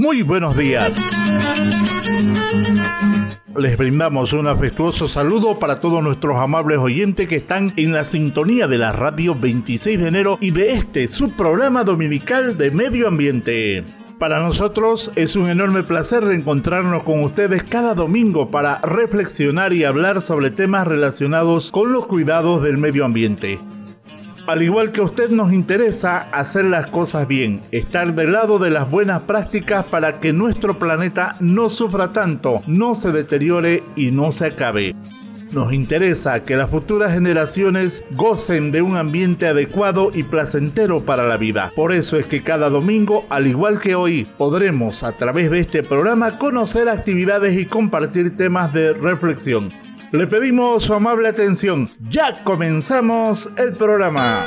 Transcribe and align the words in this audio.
Muy 0.00 0.22
buenos 0.22 0.56
días. 0.56 0.90
Les 3.54 3.76
brindamos 3.76 4.32
un 4.32 4.46
afectuoso 4.46 5.08
saludo 5.08 5.58
para 5.58 5.78
todos 5.82 6.02
nuestros 6.02 6.38
amables 6.38 6.78
oyentes 6.78 7.28
que 7.28 7.36
están 7.36 7.74
en 7.76 7.92
la 7.92 8.06
sintonía 8.06 8.66
de 8.66 8.78
la 8.78 8.92
radio 8.92 9.34
26 9.34 10.00
de 10.00 10.08
enero 10.08 10.38
y 10.40 10.52
de 10.52 10.72
este 10.72 11.06
subprograma 11.06 11.84
dominical 11.84 12.56
de 12.56 12.70
medio 12.70 13.08
ambiente. 13.08 13.84
Para 14.18 14.40
nosotros 14.40 15.12
es 15.16 15.36
un 15.36 15.50
enorme 15.50 15.82
placer 15.82 16.24
reencontrarnos 16.24 17.02
con 17.02 17.22
ustedes 17.22 17.62
cada 17.64 17.94
domingo 17.94 18.50
para 18.50 18.78
reflexionar 18.78 19.74
y 19.74 19.84
hablar 19.84 20.22
sobre 20.22 20.50
temas 20.50 20.86
relacionados 20.86 21.70
con 21.70 21.92
los 21.92 22.06
cuidados 22.06 22.62
del 22.62 22.78
medio 22.78 23.04
ambiente. 23.04 23.60
Al 24.46 24.62
igual 24.62 24.90
que 24.90 25.00
a 25.00 25.04
usted 25.04 25.30
nos 25.30 25.52
interesa 25.52 26.28
hacer 26.32 26.64
las 26.64 26.90
cosas 26.90 27.28
bien, 27.28 27.62
estar 27.70 28.14
del 28.14 28.32
lado 28.32 28.58
de 28.58 28.70
las 28.70 28.90
buenas 28.90 29.22
prácticas 29.22 29.84
para 29.84 30.18
que 30.18 30.32
nuestro 30.32 30.78
planeta 30.78 31.36
no 31.40 31.68
sufra 31.68 32.12
tanto, 32.12 32.62
no 32.66 32.94
se 32.94 33.12
deteriore 33.12 33.84
y 33.96 34.10
no 34.10 34.32
se 34.32 34.46
acabe. 34.46 34.94
Nos 35.52 35.72
interesa 35.72 36.44
que 36.44 36.56
las 36.56 36.70
futuras 36.70 37.12
generaciones 37.12 38.04
gocen 38.12 38.70
de 38.70 38.82
un 38.82 38.96
ambiente 38.96 39.48
adecuado 39.48 40.12
y 40.14 40.22
placentero 40.22 41.04
para 41.04 41.24
la 41.24 41.36
vida. 41.36 41.72
Por 41.74 41.92
eso 41.92 42.16
es 42.16 42.26
que 42.26 42.42
cada 42.42 42.70
domingo, 42.70 43.26
al 43.30 43.48
igual 43.48 43.80
que 43.80 43.96
hoy, 43.96 44.28
podremos 44.38 45.02
a 45.02 45.16
través 45.16 45.50
de 45.50 45.58
este 45.60 45.82
programa 45.82 46.38
conocer 46.38 46.88
actividades 46.88 47.58
y 47.58 47.66
compartir 47.66 48.36
temas 48.36 48.72
de 48.72 48.92
reflexión. 48.92 49.70
Le 50.12 50.26
pedimos 50.26 50.82
su 50.82 50.92
amable 50.92 51.28
atención. 51.28 51.88
Ya 52.10 52.42
comenzamos 52.42 53.48
el 53.56 53.74
programa. 53.74 54.44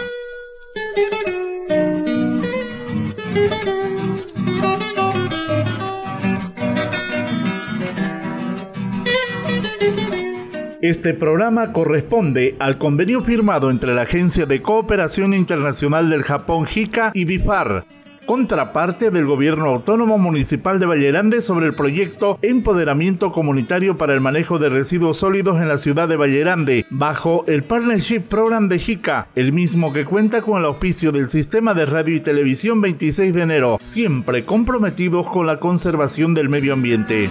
Este 10.81 11.13
programa 11.13 11.71
corresponde 11.71 12.57
al 12.59 12.77
convenio 12.77 13.21
firmado 13.21 13.71
entre 13.71 13.93
la 13.93 14.01
Agencia 14.01 14.45
de 14.45 14.61
Cooperación 14.61 15.33
Internacional 15.33 16.09
del 16.09 16.23
Japón 16.23 16.65
JICA 16.65 17.11
y 17.13 17.23
BIFAR 17.23 17.85
contraparte 18.25 19.11
del 19.11 19.25
Gobierno 19.25 19.65
Autónomo 19.67 20.17
Municipal 20.17 20.79
de 20.79 20.85
Vallerande 20.85 21.41
sobre 21.41 21.65
el 21.65 21.73
proyecto 21.73 22.39
Empoderamiento 22.41 23.31
Comunitario 23.31 23.97
para 23.97 24.13
el 24.13 24.21
Manejo 24.21 24.59
de 24.59 24.69
Residuos 24.69 25.17
Sólidos 25.17 25.61
en 25.61 25.67
la 25.67 25.77
ciudad 25.77 26.07
de 26.07 26.17
Vallerande, 26.17 26.85
bajo 26.89 27.45
el 27.47 27.63
Partnership 27.63 28.21
Program 28.21 28.67
de 28.67 28.79
JICA, 28.79 29.27
el 29.35 29.53
mismo 29.53 29.93
que 29.93 30.05
cuenta 30.05 30.41
con 30.41 30.59
el 30.59 30.65
auspicio 30.65 31.11
del 31.11 31.27
Sistema 31.27 31.73
de 31.73 31.85
Radio 31.85 32.15
y 32.15 32.19
Televisión 32.21 32.81
26 32.81 33.33
de 33.33 33.41
enero, 33.41 33.77
siempre 33.81 34.45
comprometidos 34.45 35.29
con 35.29 35.45
la 35.45 35.59
conservación 35.59 36.33
del 36.33 36.49
medio 36.49 36.73
ambiente. 36.73 37.29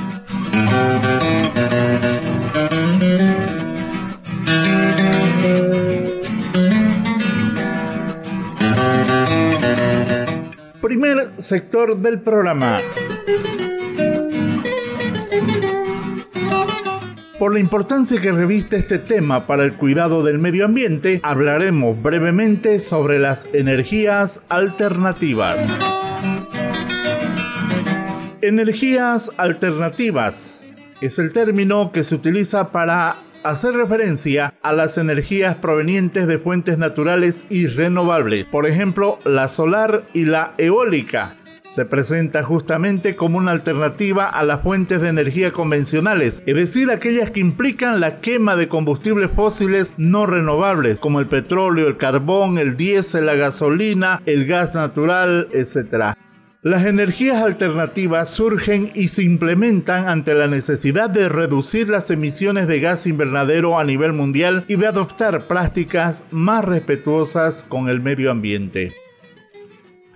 Primer 10.93 11.33
sector 11.39 11.97
del 11.97 12.21
programa. 12.21 12.79
Por 17.39 17.55
la 17.55 17.61
importancia 17.61 18.21
que 18.21 18.31
reviste 18.31 18.77
este 18.77 18.99
tema 18.99 19.47
para 19.47 19.65
el 19.65 19.73
cuidado 19.73 20.23
del 20.23 20.39
medio 20.39 20.67
ambiente, 20.67 21.19
hablaremos 21.23 22.03
brevemente 22.03 22.79
sobre 22.79 23.19
las 23.19 23.49
energías 23.55 24.43
alternativas. 24.51 25.67
Energías 28.43 29.31
alternativas 29.39 30.61
es 31.01 31.19
el 31.19 31.33
término 31.33 31.91
que 31.91 32.05
se 32.05 32.17
utiliza 32.17 32.71
para 32.71 33.17
hacer 33.45 33.75
referencia 33.75 34.55
a 34.63 34.73
las 34.73 34.99
energías 34.99 35.57
provenientes 35.57 36.27
de 36.27 36.39
fuentes 36.39 36.79
naturales 36.79 37.45
y 37.51 37.67
renovables, 37.67 38.47
por 38.47 38.67
ejemplo 38.67 39.19
la 39.25 39.49
solar 39.49 40.03
y 40.15 40.25
la 40.25 40.53
eólica. 40.59 41.37
Se 41.75 41.87
presenta 41.87 42.43
justamente 42.43 43.17
como 43.17 43.39
una 43.39 43.53
alternativa 43.53 44.29
a 44.29 44.43
las 44.43 44.61
fuentes 44.61 45.01
de 45.01 45.09
energía 45.09 45.53
convencionales, 45.53 46.43
es 46.45 46.55
decir, 46.55 46.91
aquellas 46.91 47.31
que 47.31 47.41
implican 47.41 47.99
la 47.99 48.21
quema 48.21 48.57
de 48.57 48.69
combustibles 48.69 49.31
fósiles 49.31 49.95
no 49.97 50.27
renovables, 50.27 50.99
como 50.99 51.19
el 51.19 51.29
petróleo, 51.29 51.89
el 51.89 51.97
carbón, 51.97 52.59
el 52.59 52.77
diésel, 52.77 53.25
la 53.25 53.37
gasolina, 53.37 54.21
el 54.27 54.45
gas 54.45 54.75
natural, 54.75 55.49
etc. 55.53 56.15
Las 56.65 56.87
energías 56.87 57.43
alternativas 57.43 58.31
surgen 58.31 58.93
y 58.95 59.09
se 59.09 59.25
implementan 59.25 60.09
ante 60.09 60.33
la 60.33 60.47
necesidad 60.47 61.11
de 61.11 61.29
reducir 61.29 61.89
las 61.89 62.09
emisiones 62.09 62.69
de 62.69 62.79
gas 62.79 63.05
invernadero 63.09 63.81
a 63.81 63.85
nivel 63.85 64.13
mundial 64.13 64.65
y 64.69 64.77
de 64.77 64.87
adoptar 64.87 65.49
prácticas 65.49 66.23
más 66.31 66.65
respetuosas 66.65 67.67
con 67.69 67.89
el 67.89 68.01
medio 68.01 68.31
ambiente. 68.31 68.93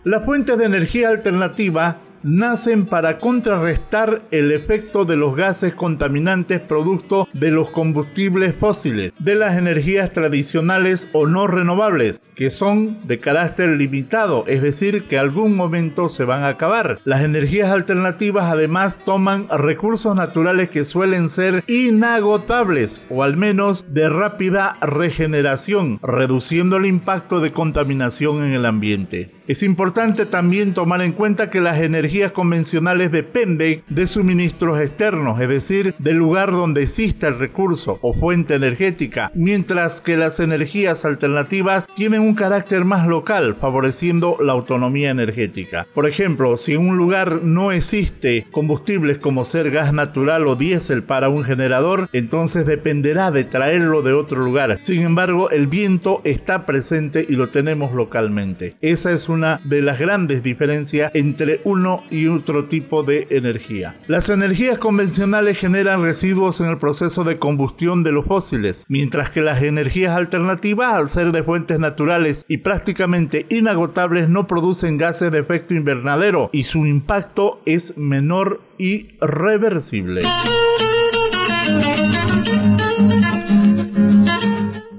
Las 0.05 0.25
fuentes 0.25 0.57
de 0.57 0.67
energía 0.67 1.09
alternativa 1.09 1.99
nacen 2.27 2.87
para 2.87 3.19
contrarrestar 3.19 4.23
el 4.33 4.51
efecto 4.51 5.05
de 5.05 5.17
los 5.17 5.37
gases 5.37 5.75
contaminantes 5.75 6.61
producto 6.61 7.29
de 7.33 7.53
los 7.53 7.71
combustibles 7.71 8.55
fósiles, 8.55 9.13
de 9.19 9.35
las 9.37 9.57
energías 9.57 10.13
tradicionales 10.13 11.09
o 11.13 11.27
no 11.27 11.47
renovables, 11.47 12.21
que 12.35 12.51
son 12.51 12.99
de 13.07 13.21
carácter 13.21 13.69
limitado, 13.71 14.45
es 14.49 14.61
decir, 14.61 15.05
que 15.05 15.19
algún 15.19 15.55
momento 15.57 16.09
se 16.09 16.25
van 16.25 16.43
a 16.43 16.49
acabar. 16.49 16.99
Las 17.05 17.23
energías 17.23 17.71
alternativas 17.71 18.45
además 18.45 18.97
toman 19.05 19.47
recursos 19.49 20.15
naturales 20.17 20.69
que 20.69 20.85
suelen 20.85 21.29
ser 21.29 21.63
inagotables 21.69 23.01
o 23.09 23.23
al 23.23 23.37
menos 23.37 23.85
de 23.89 24.09
rápida 24.09 24.75
regeneración, 24.81 26.01
reduciendo 26.03 26.77
el 26.77 26.87
impacto 26.87 27.41
de 27.41 27.53
contaminación 27.53 28.43
en 28.45 28.53
el 28.53 28.67
ambiente. 28.67 29.33
Es 29.47 29.63
importante 29.63 30.27
también 30.27 30.75
tomar 30.75 31.03
en 31.03 31.13
cuenta 31.13 31.51
que 31.51 31.61
las 31.61 31.81
energías 31.81 32.16
convencionales 32.33 33.13
dependen 33.13 33.83
de 33.89 34.07
suministros 34.07 34.81
externos, 34.81 35.41
es 35.41 35.49
decir, 35.49 35.95
del 35.99 36.17
lugar 36.17 36.51
donde 36.51 36.83
exista 36.83 37.29
el 37.29 37.39
recurso 37.39 37.99
o 38.03 38.15
fuente 38.15 38.55
energética, 38.55 39.31
mientras 39.35 40.01
que 40.01 40.17
las 40.17 40.41
energías 40.41 41.05
alternativas 41.05 41.87
tienen 41.95 42.23
un 42.23 42.35
carácter 42.35 42.85
más 42.85 43.07
local, 43.07 43.57
favoreciendo 43.61 44.37
la 44.41 44.53
autonomía 44.53 45.11
energética. 45.11 45.87
Por 45.95 46.09
ejemplo, 46.09 46.57
si 46.57 46.75
en 46.75 46.89
un 46.89 46.97
lugar 46.97 47.43
no 47.43 47.73
existe 47.73 48.47
combustibles 48.51 49.19
como 49.19 49.45
ser 49.45 49.71
gas 49.71 49.93
natural 49.93 50.47
o 50.47 50.57
diésel 50.57 51.03
para 51.03 51.29
un 51.29 51.45
generador, 51.45 52.09
entonces 52.13 52.67
dependerá 52.67 53.31
de 53.31 53.45
traerlo 53.45 54.03
de 54.03 54.13
otro 54.13 54.43
lugar. 54.43 54.81
Sin 54.81 55.03
embargo, 55.03 55.51
el 55.51 55.67
viento 55.67 56.21
está 56.25 56.67
presente 56.67 57.27
y 57.29 57.35
lo 57.35 57.49
tenemos 57.49 57.93
localmente. 57.93 58.77
Esa 58.81 59.13
es 59.13 59.29
una 59.29 59.61
de 59.65 59.83
las 59.83 59.99
grandes 59.99 60.43
diferencias 60.43 61.11
entre 61.15 61.61
uno 61.65 61.96
y 62.11 62.27
otro 62.27 62.67
tipo 62.67 63.03
de 63.03 63.27
energía. 63.31 63.97
Las 64.07 64.29
energías 64.29 64.79
convencionales 64.79 65.59
generan 65.59 66.03
residuos 66.03 66.61
en 66.61 66.67
el 66.67 66.79
proceso 66.79 67.25
de 67.25 67.39
combustión 67.39 68.03
de 68.03 68.13
los 68.13 68.27
fósiles, 68.27 68.85
mientras 68.89 69.31
que 69.31 69.41
las 69.41 69.63
energías 69.63 70.17
alternativas, 70.17 70.95
al 70.95 71.09
ser 71.09 71.33
de 71.33 71.43
fuentes 71.43 71.79
naturales 71.79 72.45
y 72.49 72.59
prácticamente 72.59 73.47
inagotables, 73.49 74.29
no 74.29 74.47
producen 74.47 74.99
gases 74.99 75.33
de 75.33 75.39
efecto 75.39 75.75
invernadero 75.75 76.51
y 76.53 76.65
su 76.65 76.87
impacto 76.87 77.61
es 77.67 77.97
menor 77.97 78.61
y 78.79 79.17
reversible. 79.21 80.23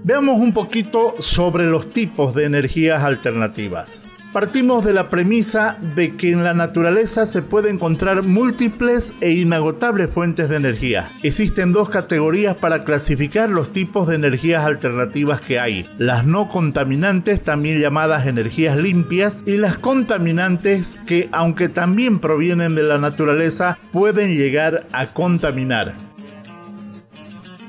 Veamos 0.03 0.40
un 0.40 0.53
poquito 0.53 1.14
sobre 1.20 1.66
los 1.66 1.90
tipos 1.90 2.34
de 2.34 2.46
energías 2.46 3.03
alternativas. 3.03 4.16
Partimos 4.37 4.85
de 4.85 4.93
la 4.93 5.09
premisa 5.09 5.79
de 5.95 6.16
que 6.16 6.31
en 6.31 6.43
la 6.43 6.53
naturaleza 6.53 7.25
se 7.25 7.41
puede 7.41 7.72
encontrar 7.72 8.22
múltiples 8.22 9.16
e 9.19 9.31
inagotables 9.31 10.11
fuentes 10.11 10.47
de 10.47 10.57
energía. 10.57 11.09
Existen 11.23 11.72
dos 11.72 11.89
categorías 11.89 12.55
para 12.55 12.84
clasificar 12.84 13.49
los 13.49 13.73
tipos 13.73 14.07
de 14.07 14.13
energías 14.13 14.63
alternativas 14.63 15.41
que 15.41 15.59
hay. 15.59 15.87
Las 15.97 16.28
no 16.28 16.49
contaminantes, 16.49 17.43
también 17.43 17.79
llamadas 17.79 18.28
energías 18.28 18.78
limpias, 18.78 19.41
y 19.47 19.57
las 19.57 19.79
contaminantes 19.79 20.99
que, 21.07 21.29
aunque 21.31 21.67
también 21.67 22.19
provienen 22.19 22.75
de 22.75 22.84
la 22.84 22.99
naturaleza, 22.99 23.79
pueden 23.91 24.37
llegar 24.37 24.85
a 24.91 25.07
contaminar. 25.07 25.95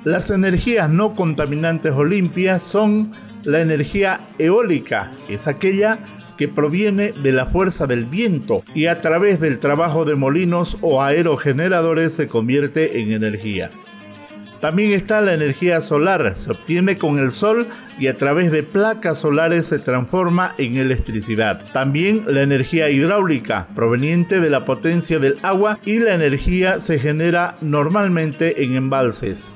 Las 0.04 0.28
energías 0.28 0.90
no 0.90 1.14
contaminantes 1.14 1.94
o 1.94 2.04
limpias 2.04 2.62
son 2.62 3.10
la 3.44 3.60
energía 3.60 4.20
eólica, 4.38 5.10
es 5.30 5.46
aquella 5.46 5.98
que 6.38 6.48
proviene 6.48 7.12
de 7.12 7.32
la 7.32 7.46
fuerza 7.46 7.86
del 7.86 8.06
viento 8.06 8.62
y 8.74 8.86
a 8.86 9.02
través 9.02 9.40
del 9.40 9.58
trabajo 9.58 10.04
de 10.04 10.14
molinos 10.14 10.78
o 10.80 11.02
aerogeneradores 11.02 12.14
se 12.14 12.28
convierte 12.28 13.00
en 13.00 13.12
energía. 13.12 13.68
También 14.60 14.92
está 14.92 15.20
la 15.20 15.34
energía 15.34 15.80
solar, 15.80 16.34
se 16.36 16.50
obtiene 16.50 16.96
con 16.96 17.18
el 17.18 17.30
sol 17.30 17.66
y 17.98 18.08
a 18.08 18.16
través 18.16 18.50
de 18.50 18.64
placas 18.64 19.18
solares 19.18 19.66
se 19.66 19.78
transforma 19.78 20.52
en 20.58 20.76
electricidad. 20.76 21.62
También 21.72 22.24
la 22.26 22.42
energía 22.42 22.90
hidráulica, 22.90 23.68
proveniente 23.76 24.40
de 24.40 24.50
la 24.50 24.64
potencia 24.64 25.20
del 25.20 25.36
agua 25.42 25.78
y 25.84 26.00
la 26.00 26.14
energía 26.14 26.80
se 26.80 26.98
genera 26.98 27.56
normalmente 27.60 28.64
en 28.64 28.74
embalses. 28.74 29.52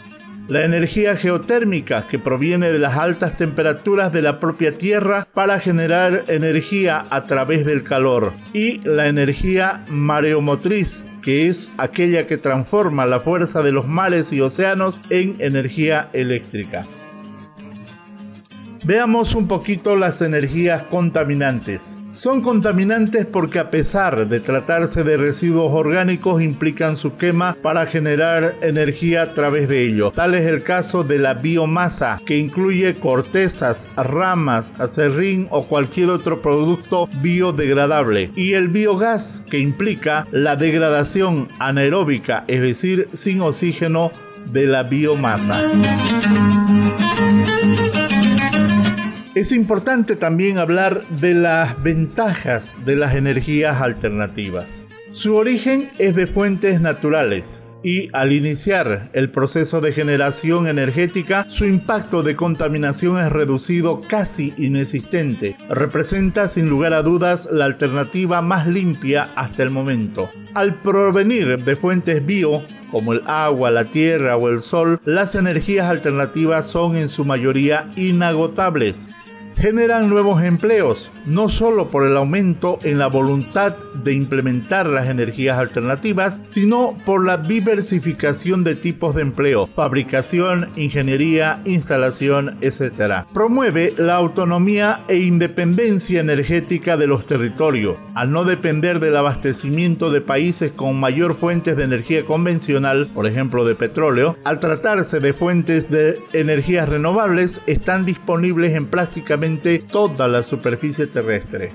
La 0.48 0.64
energía 0.64 1.16
geotérmica, 1.16 2.06
que 2.08 2.18
proviene 2.18 2.72
de 2.72 2.78
las 2.78 2.98
altas 2.98 3.36
temperaturas 3.36 4.12
de 4.12 4.22
la 4.22 4.40
propia 4.40 4.76
Tierra 4.76 5.26
para 5.32 5.60
generar 5.60 6.24
energía 6.28 7.06
a 7.10 7.22
través 7.22 7.64
del 7.64 7.84
calor. 7.84 8.32
Y 8.52 8.80
la 8.80 9.06
energía 9.06 9.84
mareomotriz, 9.88 11.04
que 11.22 11.48
es 11.48 11.70
aquella 11.78 12.26
que 12.26 12.38
transforma 12.38 13.06
la 13.06 13.20
fuerza 13.20 13.62
de 13.62 13.72
los 13.72 13.86
mares 13.86 14.32
y 14.32 14.40
océanos 14.40 15.00
en 15.10 15.36
energía 15.38 16.10
eléctrica. 16.12 16.86
Veamos 18.84 19.36
un 19.36 19.46
poquito 19.46 19.94
las 19.94 20.20
energías 20.22 20.82
contaminantes. 20.84 21.98
Son 22.14 22.42
contaminantes 22.42 23.24
porque 23.24 23.58
a 23.58 23.70
pesar 23.70 24.28
de 24.28 24.40
tratarse 24.40 25.02
de 25.02 25.16
residuos 25.16 25.72
orgánicos 25.72 26.42
implican 26.42 26.96
su 26.96 27.16
quema 27.16 27.56
para 27.62 27.86
generar 27.86 28.54
energía 28.60 29.22
a 29.22 29.32
través 29.32 29.68
de 29.68 29.86
ellos. 29.86 30.12
Tal 30.12 30.34
es 30.34 30.46
el 30.46 30.62
caso 30.62 31.04
de 31.04 31.18
la 31.18 31.34
biomasa, 31.34 32.20
que 32.26 32.36
incluye 32.36 32.94
cortezas, 32.94 33.88
ramas, 33.96 34.72
acerrín 34.78 35.48
o 35.50 35.66
cualquier 35.66 36.10
otro 36.10 36.42
producto 36.42 37.08
biodegradable. 37.22 38.30
Y 38.36 38.52
el 38.52 38.68
biogás, 38.68 39.40
que 39.50 39.58
implica 39.58 40.26
la 40.32 40.56
degradación 40.56 41.48
anaeróbica, 41.58 42.44
es 42.46 42.60
decir, 42.60 43.08
sin 43.14 43.40
oxígeno 43.40 44.10
de 44.52 44.66
la 44.66 44.82
biomasa. 44.82 45.62
Es 49.34 49.50
importante 49.50 50.14
también 50.14 50.58
hablar 50.58 51.06
de 51.08 51.32
las 51.32 51.82
ventajas 51.82 52.76
de 52.84 52.96
las 52.96 53.14
energías 53.14 53.80
alternativas. 53.80 54.82
Su 55.12 55.36
origen 55.36 55.88
es 55.98 56.14
de 56.14 56.26
fuentes 56.26 56.82
naturales 56.82 57.62
y 57.82 58.10
al 58.12 58.32
iniciar 58.32 59.08
el 59.14 59.30
proceso 59.30 59.80
de 59.80 59.92
generación 59.92 60.66
energética, 60.66 61.46
su 61.48 61.64
impacto 61.64 62.22
de 62.22 62.36
contaminación 62.36 63.18
es 63.18 63.32
reducido 63.32 64.02
casi 64.02 64.52
inexistente. 64.58 65.56
Representa 65.70 66.46
sin 66.46 66.68
lugar 66.68 66.92
a 66.92 67.02
dudas 67.02 67.48
la 67.50 67.64
alternativa 67.64 68.42
más 68.42 68.66
limpia 68.66 69.30
hasta 69.34 69.62
el 69.62 69.70
momento. 69.70 70.28
Al 70.52 70.74
provenir 70.74 71.56
de 71.64 71.74
fuentes 71.74 72.24
bio, 72.24 72.62
como 72.92 73.14
el 73.14 73.22
agua, 73.26 73.72
la 73.72 73.86
tierra 73.86 74.36
o 74.36 74.48
el 74.48 74.60
sol, 74.60 75.00
las 75.04 75.34
energías 75.34 75.90
alternativas 75.90 76.68
son 76.68 76.94
en 76.94 77.08
su 77.08 77.24
mayoría 77.24 77.90
inagotables 77.96 79.08
generan 79.56 80.08
nuevos 80.08 80.42
empleos, 80.42 81.10
no 81.26 81.48
solo 81.48 81.88
por 81.88 82.06
el 82.06 82.16
aumento 82.16 82.78
en 82.82 82.98
la 82.98 83.06
voluntad 83.06 83.76
de 84.02 84.12
implementar 84.12 84.86
las 84.86 85.08
energías 85.08 85.58
alternativas, 85.58 86.40
sino 86.44 86.96
por 87.04 87.24
la 87.24 87.36
diversificación 87.36 88.64
de 88.64 88.74
tipos 88.74 89.14
de 89.14 89.22
empleo, 89.22 89.66
fabricación, 89.66 90.68
ingeniería, 90.76 91.60
instalación, 91.64 92.56
etc. 92.60 93.26
Promueve 93.32 93.92
la 93.98 94.16
autonomía 94.16 95.00
e 95.08 95.16
independencia 95.18 96.20
energética 96.20 96.96
de 96.96 97.06
los 97.06 97.26
territorios, 97.26 97.96
al 98.14 98.32
no 98.32 98.44
depender 98.44 99.00
del 99.00 99.16
abastecimiento 99.16 100.10
de 100.10 100.20
países 100.20 100.72
con 100.72 100.98
mayor 100.98 101.34
fuentes 101.34 101.76
de 101.76 101.84
energía 101.84 102.24
convencional, 102.24 103.08
por 103.14 103.26
ejemplo 103.26 103.64
de 103.64 103.74
petróleo, 103.74 104.36
al 104.44 104.58
tratarse 104.58 105.20
de 105.20 105.32
fuentes 105.32 105.90
de 105.90 106.14
energías 106.32 106.88
renovables, 106.88 107.60
están 107.66 108.04
disponibles 108.04 108.74
en 108.74 108.86
prácticamente 108.86 109.41
toda 109.90 110.28
la 110.28 110.44
superficie 110.44 111.08
terrestre. 111.08 111.72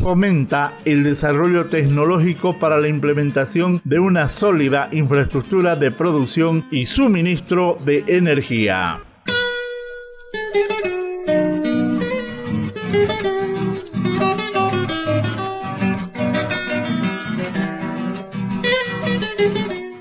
Fomenta 0.00 0.72
el 0.86 1.04
desarrollo 1.04 1.66
tecnológico 1.66 2.58
para 2.58 2.78
la 2.78 2.88
implementación 2.88 3.80
de 3.84 3.98
una 3.98 4.30
sólida 4.30 4.88
infraestructura 4.92 5.76
de 5.76 5.90
producción 5.90 6.66
y 6.70 6.86
suministro 6.86 7.76
de 7.84 8.04
energía. 8.06 9.00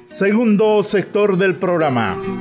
Segundo 0.07 0.83
sector 0.83 1.38
del 1.38 1.56
programa. 1.56 2.38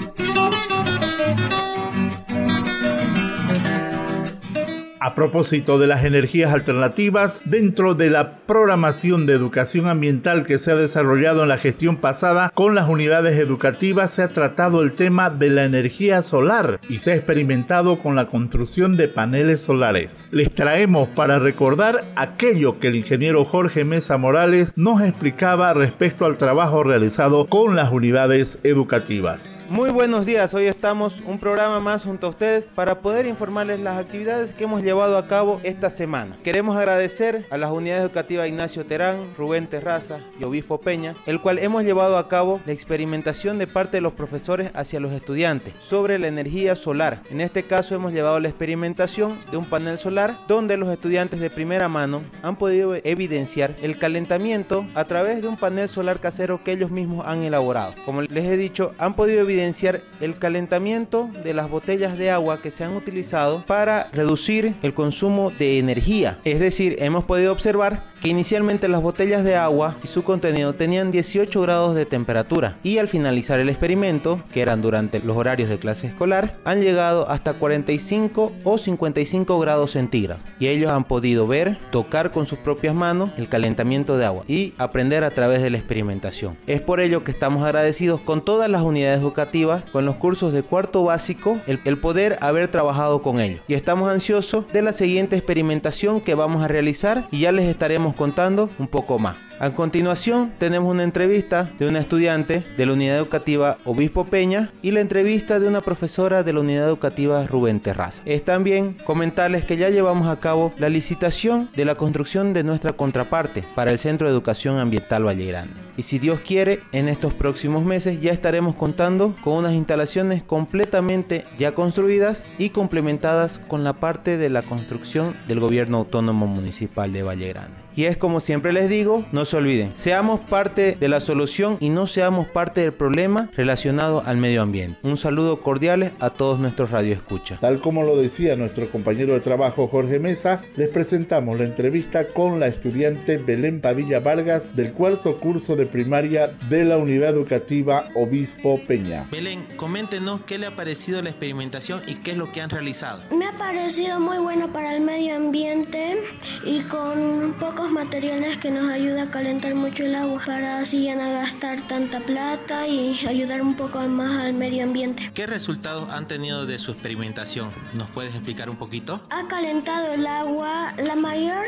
A 5.08 5.14
propósito 5.14 5.78
de 5.78 5.87
las 5.87 6.05
energías 6.05 6.52
alternativas, 6.52 7.40
dentro 7.46 7.94
de 7.94 8.10
la 8.10 8.37
programación 8.37 9.25
de 9.25 9.32
educación 9.32 9.87
ambiental 9.87 10.44
que 10.44 10.58
se 10.58 10.70
ha 10.70 10.75
desarrollado 10.75 11.44
en 11.44 11.49
la 11.49 11.56
gestión 11.56 11.96
pasada 11.96 12.52
con 12.52 12.75
las 12.75 12.90
unidades 12.90 13.38
educativas, 13.38 14.10
se 14.10 14.22
ha 14.22 14.28
tratado 14.28 14.82
el 14.82 14.93
tema 14.93 15.31
de 15.31 15.49
la 15.49 15.64
energía 15.64 16.20
solar 16.20 16.78
y 16.90 16.99
se 16.99 17.12
ha 17.12 17.14
experimentado 17.14 18.00
con 18.00 18.16
la 18.16 18.26
construcción 18.26 18.99
de 18.99 19.08
paneles 19.08 19.62
solares. 19.62 20.26
Les 20.31 20.55
traemos 20.55 21.08
para 21.08 21.38
recordar 21.38 22.05
aquello 22.14 22.78
que 22.78 22.88
el 22.88 22.96
ingeniero 22.96 23.46
Jorge 23.46 23.84
Mesa 23.84 24.19
Morales 24.19 24.75
nos 24.76 25.00
explicaba 25.00 25.72
respecto 25.72 26.26
al 26.26 26.37
trabajo 26.37 26.84
realizado 26.84 27.46
con 27.46 27.76
las 27.76 27.90
unidades 27.90 28.58
educativas. 28.62 29.58
Muy 29.70 29.88
buenos 29.88 30.26
días, 30.26 30.52
hoy 30.52 30.66
estamos 30.66 31.22
un 31.25 31.38
programa 31.38 31.81
más 31.81 32.05
junto 32.05 32.26
a 32.26 32.31
ustedes 32.31 32.64
para 32.75 33.00
poder 33.00 33.25
informarles 33.25 33.81
las 33.81 33.96
actividades 33.96 34.52
que 34.52 34.64
hemos 34.64 34.82
llevado 34.82 34.97
a 34.98 35.28
cabo 35.28 35.60
esta 35.62 35.90
semana. 35.90 36.36
Queremos 36.42 36.76
agradecer 36.76 37.46
a 37.50 37.56
las 37.56 37.70
unidades 37.70 38.02
educativas 38.02 38.48
Ignacio 38.48 38.84
Terán, 38.84 39.32
Rubén 39.38 39.68
Terraza 39.68 40.18
y 40.40 40.42
Obispo 40.42 40.80
Peña, 40.80 41.14
el 41.26 41.40
cual 41.40 41.60
hemos 41.60 41.84
llevado 41.84 42.18
a 42.18 42.28
cabo 42.28 42.60
la 42.66 42.72
experimentación 42.72 43.58
de 43.58 43.68
parte 43.68 43.98
de 43.98 44.00
los 44.00 44.14
profesores 44.14 44.72
hacia 44.74 44.98
los 44.98 45.12
estudiantes 45.12 45.74
sobre 45.78 46.18
la 46.18 46.26
energía 46.26 46.74
solar. 46.74 47.22
En 47.30 47.40
este 47.40 47.62
caso 47.62 47.94
hemos 47.94 48.12
llevado 48.12 48.40
la 48.40 48.48
experimentación 48.48 49.38
de 49.52 49.56
un 49.56 49.66
panel 49.66 49.98
solar 49.98 50.36
donde 50.48 50.76
los 50.76 50.90
estudiantes 50.90 51.38
de 51.38 51.48
primera 51.48 51.88
mano 51.88 52.22
han 52.42 52.56
podido 52.56 52.96
evidenciar 52.96 53.76
el 53.80 53.98
calentamiento 53.98 54.84
a 54.96 55.04
través 55.04 55.42
de 55.42 55.46
un 55.48 55.56
panel 55.56 55.88
solar 55.88 56.18
casero 56.18 56.64
que 56.64 56.72
ellos 56.72 56.90
mismos 56.90 57.24
han 57.24 57.44
elaborado. 57.44 57.94
Como 58.04 58.22
les 58.22 58.44
he 58.46 58.56
dicho, 58.56 58.92
han 58.98 59.14
podido 59.14 59.42
evidenciar 59.42 60.02
el 60.20 60.40
calentamiento 60.40 61.30
de 61.44 61.54
las 61.54 61.70
botellas 61.70 62.18
de 62.18 62.32
agua 62.32 62.60
que 62.60 62.72
se 62.72 62.82
han 62.82 62.96
utilizado 62.96 63.64
para 63.64 64.10
reducir 64.12 64.74
el 64.82 64.88
consumo 64.94 65.51
de 65.51 65.79
energía. 65.79 66.39
Es 66.44 66.60
decir, 66.60 66.96
hemos 67.01 67.24
podido 67.24 67.53
observar 67.53 68.05
que 68.20 68.29
inicialmente 68.29 68.89
las 68.89 69.03
botellas 69.03 69.44
de 69.44 69.56
agua 69.56 69.96
y 70.03 70.08
su 70.08 70.24
contenido 70.24 70.74
tenían 70.74 71.10
18 71.10 71.60
grados 71.60 71.94
de 71.94 72.05
temperatura 72.05 72.79
y 72.82 72.98
al 72.98 73.08
finalizar 73.08 73.60
el 73.60 73.69
experimento, 73.69 74.43
que 74.53 74.60
eran 74.60 74.82
durante 74.82 75.20
los 75.20 75.36
horarios 75.36 75.69
de 75.69 75.79
clase 75.79 76.08
escolar, 76.08 76.55
han 76.65 76.81
llegado 76.81 77.29
hasta 77.29 77.55
45 77.55 78.53
o 78.65 78.79
55 78.79 79.58
grados 79.60 79.93
centígrados 79.93 80.43
y 80.58 80.67
ellos 80.69 80.91
han 80.91 81.05
podido 81.05 81.46
ver, 81.46 81.79
tocar 81.91 82.32
con 82.32 82.46
sus 82.46 82.58
propias 82.58 82.94
manos 82.94 83.31
el 83.36 83.48
calentamiento 83.48 84.19
de 84.19 84.24
agua 84.27 84.44
y 84.48 84.74
aprender 84.79 85.24
a 85.24 85.31
través 85.31 85.62
de 85.62 85.70
la 85.70 85.79
experimentación. 85.79 86.56
Es 86.67 86.81
por 86.81 87.01
ello 87.01 87.24
que 87.24 87.31
estamos 87.31 87.62
agradecidos 87.62 88.20
con 88.20 88.44
todas 88.44 88.69
las 88.70 88.82
unidades 88.82 89.20
educativas, 89.20 89.84
con 89.93 90.05
los 90.05 90.17
cursos 90.17 90.53
de 90.53 90.62
cuarto 90.62 91.05
básico, 91.05 91.60
el, 91.67 91.81
el 91.84 91.98
poder 91.98 92.36
haber 92.41 92.69
trabajado 92.69 93.22
con 93.22 93.41
ellos 93.41 93.60
y 93.69 93.74
estamos 93.74 94.10
ansiosos 94.10 94.65
de 94.72 94.82
la 94.82 94.93
siguiente 94.93 95.37
experimentación 95.37 96.20
que 96.20 96.34
vamos 96.34 96.63
a 96.63 96.69
realizar 96.69 97.27
y 97.31 97.41
ya 97.41 97.53
les 97.53 97.67
estaremos 97.67 98.15
contando 98.15 98.70
un 98.79 98.89
poco 98.89 99.19
más. 99.19 99.37
A 99.60 99.70
continuación 99.70 100.53
tenemos 100.58 100.93
una 100.93 101.03
entrevista 101.03 101.70
de 101.79 101.89
una 101.89 101.98
estudiante 101.98 102.65
de 102.77 102.87
la 102.87 102.93
unidad 102.93 103.17
educativa 103.17 103.79
Obispo 103.84 104.25
Peña 104.25 104.70
y 104.82 104.93
la 104.93 105.01
entrevista 105.01 105.58
de 105.58 105.67
una 105.67 105.81
profesora 105.81 106.43
de 106.43 106.53
la 106.53 106.60
unidad 106.60 106.87
educativa 106.87 107.44
Rubén 107.46 107.81
Terraza. 107.81 108.22
Es 108.25 108.44
también 108.44 108.96
comentarles 109.05 109.65
que 109.65 109.77
ya 109.77 109.91
llevamos 109.91 110.29
a 110.29 110.39
cabo 110.39 110.72
la 110.79 110.89
licitación 110.89 111.69
de 111.75 111.84
la 111.84 111.96
construcción 111.96 112.53
de 112.53 112.63
nuestra 112.63 112.93
contraparte 112.93 113.65
para 113.75 113.91
el 113.91 113.98
Centro 113.98 114.29
de 114.29 114.32
Educación 114.32 114.79
Ambiental 114.79 115.27
Valle 115.27 115.46
Grande. 115.46 115.87
Y 115.98 116.05
si 116.05 116.20
Dios 116.20 116.38
quiere, 116.38 116.81
en 116.93 117.08
estos 117.08 117.34
próximos 117.34 117.84
meses 117.84 118.20
ya 118.20 118.31
estaremos 118.31 118.76
contando 118.76 119.34
con 119.43 119.55
unas 119.55 119.72
instalaciones 119.72 120.44
completamente 120.44 121.44
ya 121.58 121.72
construidas 121.72 122.46
y 122.56 122.70
complementadas 122.70 123.58
con 123.58 123.82
la 123.82 123.94
parte 123.94 124.36
de 124.36 124.48
la 124.48 124.62
construcción 124.62 125.34
del 125.48 125.58
gobierno 125.58 125.98
autónomo 125.98 126.46
municipal 126.46 127.12
de 127.12 127.24
Valle 127.24 127.48
Grande. 127.48 127.87
Y 127.98 128.05
es 128.05 128.17
como 128.17 128.38
siempre 128.38 128.72
les 128.72 128.88
digo, 128.88 129.24
no 129.32 129.44
se 129.44 129.56
olviden, 129.56 129.90
seamos 129.96 130.38
parte 130.38 130.96
de 131.00 131.08
la 131.08 131.19
solución 131.19 131.78
y 131.81 131.88
no 131.88 132.06
seamos 132.06 132.46
parte 132.46 132.82
del 132.82 132.93
problema 132.93 133.50
relacionado 133.56 134.22
al 134.24 134.36
medio 134.36 134.62
ambiente. 134.62 135.00
Un 135.02 135.17
saludo 135.17 135.58
cordial 135.58 136.12
a 136.20 136.31
todos 136.31 136.60
nuestros 136.60 136.93
radioescuchas. 136.93 137.58
Tal 137.58 137.81
como 137.81 138.05
lo 138.05 138.17
decía 138.17 138.55
nuestro 138.55 138.88
compañero 138.88 139.32
de 139.32 139.40
trabajo 139.40 139.88
Jorge 139.88 140.20
Mesa, 140.20 140.62
les 140.76 140.90
presentamos 140.90 141.58
la 141.58 141.64
entrevista 141.64 142.28
con 142.28 142.60
la 142.60 142.69
estudiante 142.69 143.36
Belén 143.36 143.81
Padilla 143.81 144.20
Vargas 144.20 144.76
del 144.76 144.93
cuarto 144.93 145.36
curso 145.36 145.74
de 145.74 145.86
primaria 145.86 146.52
de 146.69 146.84
la 146.84 146.98
Unidad 146.98 147.31
Educativa 147.31 148.10
Obispo 148.14 148.81
Peña. 148.86 149.26
Belén, 149.32 149.67
coméntenos 149.74 150.43
qué 150.43 150.58
le 150.58 150.67
ha 150.67 150.76
parecido 150.76 151.20
la 151.20 151.31
experimentación 151.31 152.02
y 152.06 152.14
qué 152.14 152.31
es 152.31 152.36
lo 152.36 152.52
que 152.52 152.60
han 152.60 152.70
realizado. 152.70 153.24
Me 153.36 153.46
ha 153.46 153.58
parecido 153.58 154.20
muy 154.20 154.38
bueno 154.38 154.72
para 154.72 154.94
el 154.94 155.02
medio 155.02 155.34
ambiente 155.34 156.17
y 156.64 156.82
con 156.82 157.56
pocos 157.58 157.87
materiales 157.90 158.58
que 158.58 158.70
nos 158.70 158.90
ayuda 158.90 159.24
a 159.24 159.30
calentar 159.30 159.74
mucho 159.74 160.04
el 160.04 160.14
agua 160.14 160.40
para 160.44 160.80
así 160.80 161.04
ya 161.04 161.14
no 161.14 161.30
gastar 161.32 161.80
tanta 161.88 162.20
plata 162.20 162.86
y 162.86 163.26
ayudar 163.26 163.62
un 163.62 163.74
poco 163.74 164.00
más 164.08 164.38
al 164.38 164.52
medio 164.54 164.84
ambiente. 164.84 165.30
¿Qué 165.34 165.46
resultados 165.46 166.08
han 166.10 166.26
tenido 166.26 166.66
de 166.66 166.78
su 166.78 166.92
experimentación? 166.92 167.70
¿Nos 167.94 168.10
puedes 168.10 168.34
explicar 168.34 168.68
un 168.70 168.76
poquito? 168.76 169.20
Ha 169.30 169.46
calentado 169.48 170.12
el 170.12 170.26
agua. 170.26 170.92
La 171.04 171.16
mayor 171.16 171.64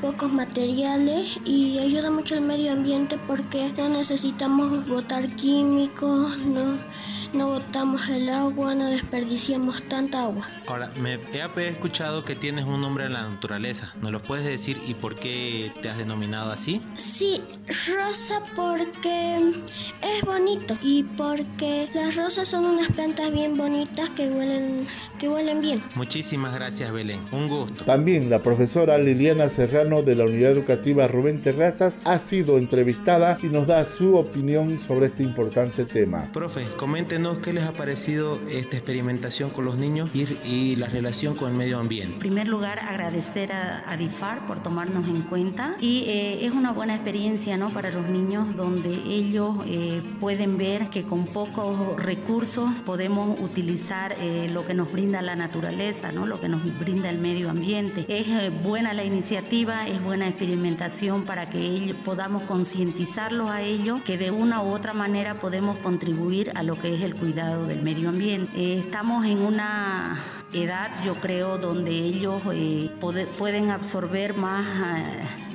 pocos 0.01 0.31
materiales 0.31 1.39
y 1.45 1.79
ayuda 1.79 2.11
mucho 2.11 2.35
al 2.35 2.41
medio 2.41 2.73
ambiente 2.73 3.17
porque 3.25 3.71
no 3.77 3.89
necesitamos 3.89 4.87
botar 4.87 5.27
químicos, 5.35 6.37
no 6.39 6.77
no 7.35 7.47
botamos 7.49 8.07
el 8.09 8.29
agua, 8.29 8.75
no 8.75 8.89
desperdiciamos 8.89 9.83
tanta 9.83 10.23
agua. 10.23 10.47
Ahora, 10.67 10.89
me 10.99 11.15
he 11.15 11.67
escuchado 11.67 12.23
que 12.23 12.35
tienes 12.35 12.65
un 12.65 12.81
nombre 12.81 13.05
en 13.05 13.13
la 13.13 13.27
naturaleza. 13.27 13.93
¿Nos 14.01 14.11
lo 14.11 14.21
puedes 14.21 14.45
decir 14.45 14.79
y 14.87 14.93
por 14.93 15.15
qué 15.15 15.71
te 15.81 15.89
has 15.89 15.97
denominado 15.97 16.51
así? 16.51 16.81
Sí, 16.95 17.41
rosa 17.87 18.41
porque 18.55 19.37
es 19.37 20.25
bonito 20.25 20.77
y 20.81 21.03
porque 21.03 21.87
las 21.93 22.15
rosas 22.15 22.47
son 22.47 22.65
unas 22.65 22.89
plantas 22.89 23.31
bien 23.31 23.55
bonitas 23.55 24.09
que 24.11 24.29
huelen, 24.29 24.87
que 25.19 25.29
huelen 25.29 25.61
bien. 25.61 25.83
Muchísimas 25.95 26.53
gracias, 26.55 26.91
Belén. 26.91 27.19
Un 27.31 27.47
gusto. 27.47 27.85
También 27.85 28.29
la 28.29 28.39
profesora 28.39 28.97
Liliana 28.97 29.49
Serrano 29.49 30.01
de 30.01 30.15
la 30.15 30.25
Unidad 30.25 30.51
Educativa 30.51 31.07
Rubén 31.07 31.41
Terrazas 31.41 32.01
ha 32.05 32.19
sido 32.19 32.57
entrevistada 32.57 33.37
y 33.43 33.47
nos 33.47 33.67
da 33.67 33.83
su 33.83 34.15
opinión 34.15 34.79
sobre 34.79 35.07
este 35.07 35.23
importante 35.23 35.85
tema. 35.85 36.29
Profe, 36.31 36.65
coméntenos 37.25 37.37
qué 37.43 37.53
les 37.53 37.63
ha 37.63 37.73
parecido 37.73 38.39
esta 38.49 38.77
experimentación 38.77 39.49
con 39.49 39.65
los 39.65 39.77
niños 39.77 40.09
y, 40.13 40.75
la 40.75 40.87
relación 40.87 41.35
con 41.35 41.49
el 41.49 41.55
medio 41.55 41.79
ambiente. 41.79 42.13
En 42.13 42.19
primer 42.19 42.47
lugar, 42.47 42.79
agradecer 42.79 43.51
a, 43.51 43.95
DIFAR 43.97 44.45
por 44.45 44.61
tomarnos 44.61 45.07
en 45.07 45.21
cuenta 45.21 45.75
y 45.79 46.03
eh, 46.07 46.45
es 46.45 46.53
una 46.53 46.71
buena 46.73 46.95
experiencia 46.95 47.55
¿no? 47.57 47.69
para 47.69 47.89
los 47.91 48.09
niños 48.09 48.55
donde 48.55 48.89
ellos 48.93 49.55
eh, 49.67 50.01
pueden 50.19 50.57
ver 50.57 50.89
que 50.89 51.03
con 51.03 51.27
pocos 51.27 51.95
recursos 51.95 52.69
podemos 52.85 53.39
utilizar 53.39 54.15
eh, 54.19 54.49
lo 54.51 54.65
que 54.65 54.73
nos 54.73 54.91
brinda 54.91 55.21
la 55.21 55.35
naturaleza, 55.35 56.11
¿no? 56.11 56.25
lo 56.27 56.41
que 56.41 56.49
nos 56.49 56.61
brinda 56.77 57.09
el 57.09 57.19
medio 57.19 57.49
ambiente. 57.49 58.05
Es 58.09 58.27
buena 58.61 58.93
la 58.93 59.05
iniciativa, 59.05 59.87
es 59.87 60.03
buena 60.03 60.27
experimentación 60.27 61.23
para 61.23 61.49
que 61.49 61.59
ellos 61.59 61.97
podamos 62.03 62.43
concientizarlos 62.43 63.49
a 63.49 63.61
ellos 63.61 64.01
que 64.01 64.17
de 64.17 64.31
una 64.31 64.61
u 64.61 64.73
otra 64.73 64.93
manera 64.93 65.35
podemos 65.35 65.77
contribuir 65.77 66.51
a 66.55 66.63
lo 66.63 66.75
que 66.75 66.93
es 66.93 67.01
el 67.05 67.15
cuidado 67.15 67.67
del 67.67 67.83
medio 67.83 68.09
ambiente. 68.09 68.79
Estamos 68.79 69.25
en 69.25 69.39
una 69.39 70.17
edad, 70.55 70.89
yo 71.03 71.15
creo, 71.15 71.57
donde 71.57 71.91
ellos 71.91 72.41
eh, 72.53 72.89
pueden 73.37 73.71
absorber 73.71 74.35
más 74.35 74.65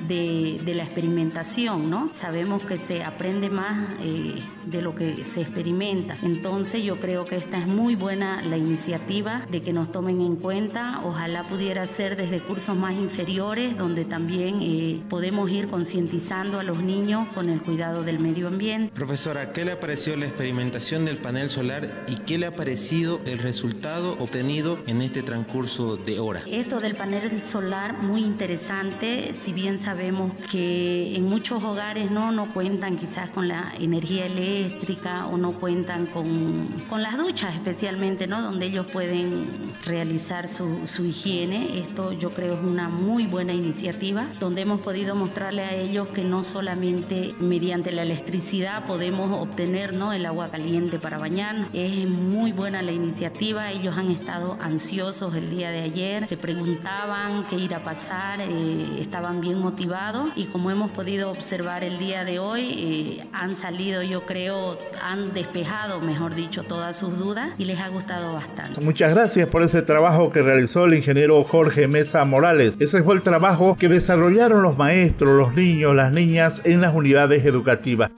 eh, 0.07 0.59
de, 0.63 0.73
la 0.75 0.83
experimentación, 0.83 1.89
¿no? 1.89 2.11
Sabemos 2.13 2.63
que 2.63 2.77
se 2.77 3.03
aprende 3.03 3.49
más 3.49 3.89
eh, 4.03 4.41
de 4.65 4.81
lo 4.81 4.95
que 4.95 5.23
se 5.23 5.41
experimenta. 5.41 6.15
Entonces 6.23 6.83
yo 6.83 6.97
creo 6.97 7.25
que 7.25 7.35
esta 7.35 7.57
es 7.57 7.67
muy 7.67 7.95
buena 7.95 8.41
la 8.41 8.57
iniciativa 8.57 9.45
de 9.49 9.61
que 9.61 9.73
nos 9.73 9.91
tomen 9.91 10.21
en 10.21 10.35
cuenta. 10.35 11.01
Ojalá 11.03 11.43
pudiera 11.43 11.85
ser 11.87 12.15
desde 12.15 12.39
cursos 12.39 12.75
más 12.77 12.93
inferiores, 12.93 13.77
donde 13.77 14.05
también 14.05 15.03
podemos 15.09 15.49
ir 15.49 15.67
concientizando 15.67 16.59
a 16.59 16.63
los 16.63 16.81
niños 16.81 17.27
con 17.33 17.49
el 17.49 17.61
cuidado 17.61 18.03
del 18.03 18.19
medio 18.19 18.47
ambiente. 18.47 18.93
Profesora, 18.93 19.51
¿qué 19.53 19.65
le 19.65 19.73
ha 19.73 19.79
parecido 19.79 20.17
la 20.17 20.25
experimentación 20.25 21.05
del 21.05 21.17
panel 21.17 21.49
solar 21.49 22.05
y 22.07 22.15
qué 22.17 22.37
le 22.37 22.45
ha 22.45 22.55
parecido 22.55 23.21
el 23.25 23.39
resultado 23.39 24.17
obtenido 24.19 24.77
en 24.87 24.90
este 24.99 25.21
transcurso 25.21 25.95
de 25.95 26.19
hora. 26.19 26.41
Esto 26.47 26.79
del 26.79 26.95
panel 26.95 27.43
solar 27.47 28.01
muy 28.01 28.21
interesante, 28.23 29.33
si 29.45 29.53
bien 29.53 29.77
sabemos 29.77 30.33
que 30.49 31.15
en 31.15 31.25
muchos 31.27 31.63
hogares 31.63 32.09
no, 32.09 32.31
no 32.31 32.51
cuentan 32.51 32.97
quizás 32.97 33.29
con 33.29 33.47
la 33.47 33.73
energía 33.79 34.25
eléctrica 34.25 35.27
o 35.27 35.37
no 35.37 35.51
cuentan 35.51 36.07
con, 36.07 36.67
con 36.89 37.03
las 37.03 37.17
duchas 37.17 37.55
especialmente, 37.55 38.25
¿no? 38.25 38.41
donde 38.41 38.65
ellos 38.65 38.87
pueden 38.91 39.47
realizar 39.85 40.47
su, 40.47 40.87
su 40.87 41.05
higiene. 41.05 41.79
Esto 41.79 42.11
yo 42.13 42.31
creo 42.31 42.55
es 42.55 42.63
una 42.63 42.89
muy 42.89 43.27
buena 43.27 43.53
iniciativa, 43.53 44.27
donde 44.39 44.61
hemos 44.61 44.81
podido 44.81 45.15
mostrarle 45.15 45.61
a 45.61 45.75
ellos 45.75 46.07
que 46.09 46.23
no 46.23 46.43
solamente 46.43 47.35
mediante 47.39 47.91
la 47.91 48.03
electricidad 48.03 48.85
podemos 48.85 49.31
obtener 49.39 49.93
¿no? 49.93 50.13
el 50.13 50.25
agua 50.25 50.49
caliente 50.49 50.99
para 50.99 51.17
bañar. 51.17 51.67
Es 51.73 52.09
muy 52.09 52.51
buena 52.51 52.81
la 52.81 52.91
iniciativa, 52.91 53.71
ellos 53.71 53.97
han 53.97 54.09
estado 54.11 54.57
ansiosos 54.71 55.35
el 55.35 55.49
día 55.49 55.69
de 55.69 55.81
ayer, 55.81 56.27
se 56.27 56.37
preguntaban 56.37 57.43
qué 57.49 57.57
ir 57.57 57.75
a 57.75 57.79
pasar, 57.79 58.39
eh, 58.39 59.01
estaban 59.01 59.41
bien 59.41 59.59
motivados 59.59 60.29
y 60.35 60.45
como 60.45 60.71
hemos 60.71 60.91
podido 60.91 61.29
observar 61.29 61.83
el 61.83 61.99
día 61.99 62.23
de 62.23 62.39
hoy, 62.39 62.73
eh, 62.77 63.27
han 63.33 63.57
salido, 63.57 64.01
yo 64.01 64.21
creo, 64.21 64.77
han 65.03 65.33
despejado, 65.33 65.99
mejor 65.99 66.35
dicho, 66.35 66.63
todas 66.63 66.97
sus 66.97 67.19
dudas 67.19 67.49
y 67.57 67.65
les 67.65 67.79
ha 67.79 67.89
gustado 67.89 68.33
bastante. 68.33 68.79
Muchas 68.81 69.13
gracias 69.13 69.49
por 69.49 69.61
ese 69.61 69.81
trabajo 69.81 70.31
que 70.31 70.41
realizó 70.41 70.85
el 70.85 70.93
ingeniero 70.93 71.43
Jorge 71.43 71.89
Mesa 71.89 72.23
Morales. 72.23 72.77
Ese 72.79 73.03
fue 73.03 73.15
el 73.15 73.21
trabajo 73.21 73.75
que 73.77 73.89
desarrollaron 73.89 74.63
los 74.63 74.77
maestros, 74.77 75.37
los 75.37 75.53
niños, 75.53 75.93
las 75.93 76.13
niñas 76.13 76.61
en 76.63 76.79
las 76.79 76.93
unidades 76.93 77.43
educativas. 77.45 78.11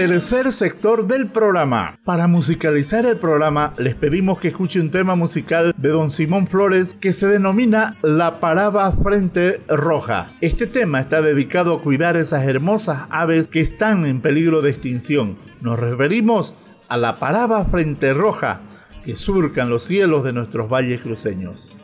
Tercer 0.00 0.50
sector 0.50 1.06
del 1.06 1.26
programa. 1.26 1.98
Para 2.06 2.26
musicalizar 2.26 3.04
el 3.04 3.18
programa 3.18 3.74
les 3.76 3.94
pedimos 3.94 4.40
que 4.40 4.48
escuche 4.48 4.80
un 4.80 4.90
tema 4.90 5.14
musical 5.14 5.74
de 5.76 5.90
don 5.90 6.10
Simón 6.10 6.46
Flores 6.46 6.96
que 6.98 7.12
se 7.12 7.26
denomina 7.26 7.94
La 8.00 8.40
Paraba 8.40 8.90
Frente 8.92 9.60
Roja. 9.68 10.28
Este 10.40 10.66
tema 10.66 11.00
está 11.00 11.20
dedicado 11.20 11.74
a 11.74 11.82
cuidar 11.82 12.16
esas 12.16 12.46
hermosas 12.46 13.08
aves 13.10 13.46
que 13.46 13.60
están 13.60 14.06
en 14.06 14.22
peligro 14.22 14.62
de 14.62 14.70
extinción. 14.70 15.36
Nos 15.60 15.78
referimos 15.78 16.54
a 16.88 16.96
la 16.96 17.16
Paraba 17.16 17.66
Frente 17.66 18.14
Roja 18.14 18.62
que 19.04 19.16
surcan 19.16 19.68
los 19.68 19.84
cielos 19.84 20.24
de 20.24 20.32
nuestros 20.32 20.70
valles 20.70 21.02
cruceños. 21.02 21.76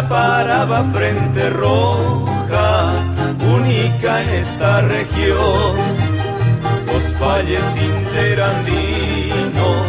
La 0.00 0.08
paraba 0.08 0.84
frente 0.94 1.50
roja, 1.50 2.92
única 3.52 4.22
en 4.22 4.28
esta 4.28 4.82
región. 4.82 5.74
Los 6.86 7.18
valles 7.18 7.64
interandinos 7.90 9.86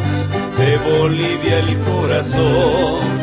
de 0.58 0.78
Bolivia 0.90 1.60
el 1.60 1.78
corazón. 1.82 3.20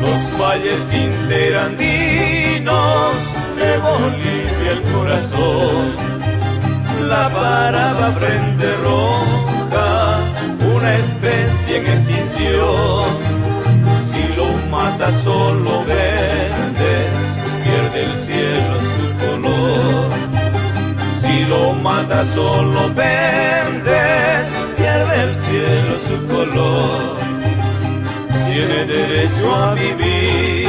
Los 0.00 0.20
valles 0.40 0.92
interandinos 0.92 3.14
de 3.60 3.78
Bolivia 3.78 4.72
el 4.72 4.82
corazón 4.92 5.82
la 7.08 7.30
paraba 7.30 8.10
frente 8.10 8.74
roja, 8.82 10.18
una 10.74 10.90
especie 10.96 11.76
en 11.76 11.86
extinción. 11.86 13.41
Mata 15.02 15.18
solo 15.24 15.84
verdes, 15.84 17.10
pierde 17.64 18.04
el 18.04 18.14
cielo 18.24 18.74
su 18.92 19.04
color. 19.26 20.10
Si 21.20 21.44
lo 21.46 21.72
mata 21.72 22.24
solo 22.24 22.94
verdes, 22.94 24.46
pierde 24.76 25.22
el 25.24 25.34
cielo 25.34 25.98
su 26.06 26.26
color. 26.28 27.16
Tiene 28.46 28.84
derecho 28.84 29.52
a 29.52 29.74
vivir, 29.74 30.68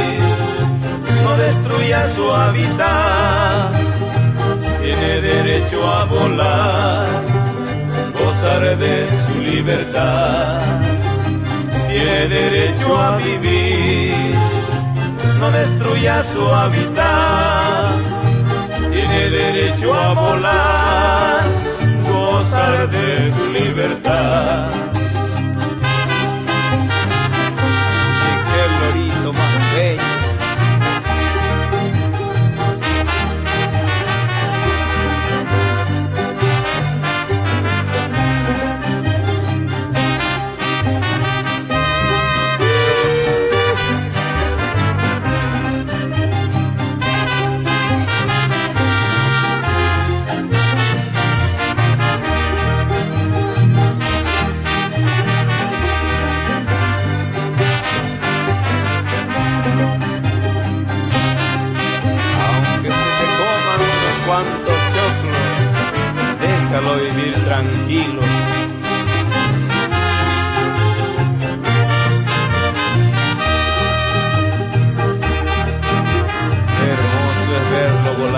no 1.22 1.36
destruya 1.36 2.04
su 2.08 2.28
hábitat 2.28 3.72
tiene 4.82 5.20
derecho 5.20 5.88
a 5.88 6.04
volar, 6.06 7.06
gozar 8.12 8.76
de 8.78 9.06
su 9.06 9.40
libertad, 9.40 10.60
tiene 11.94 12.26
derecho 12.26 12.98
a 12.98 13.16
vivir, 13.18 14.34
no 15.38 15.48
destruya 15.52 16.24
su 16.24 16.42
hábitat, 16.44 18.00
tiene 18.90 19.30
derecho 19.30 19.94
a 19.94 20.12
volar, 20.12 21.44
gozar 22.02 22.90
de 22.90 23.32
su 23.36 23.44
libertad. 23.52 24.70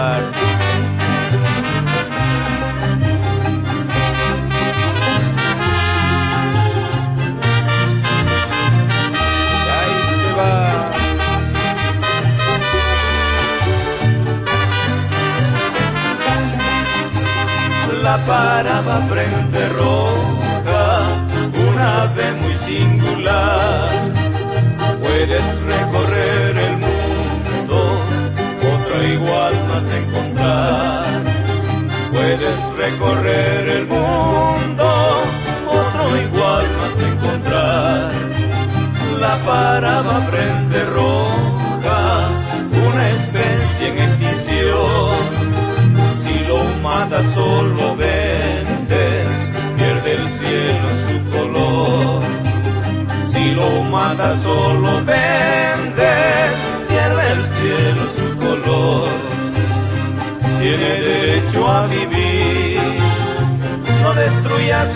Yeah. 0.06 0.45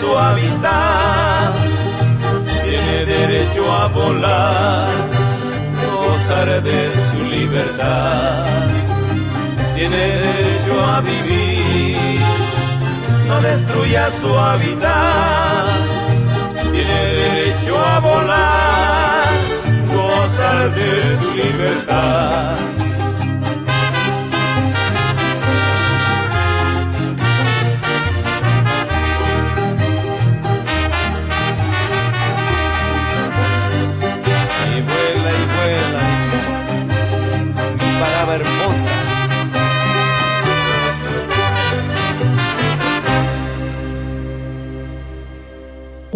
Su 0.01 0.17
hábitat. 0.17 1.53
Tiene 2.65 3.05
derecho 3.05 3.71
a 3.71 3.87
volar, 3.87 4.89
gozar 5.95 6.61
de 6.63 6.79
su 7.11 7.19
libertad 7.35 8.61
tiene 9.81 9.97
derecho 9.97 10.79
a 10.79 11.01
vivir, 11.01 12.21
no 13.27 13.41
destruya 13.41 14.11
su 14.11 14.37
hábitat, 14.37 15.69
tiene 16.71 17.05
derecho 17.23 17.79
a 17.79 17.99
volar, 17.99 19.27
gozar 19.87 20.71
de 20.75 21.17
su 21.19 21.35
libertad. 21.35 22.80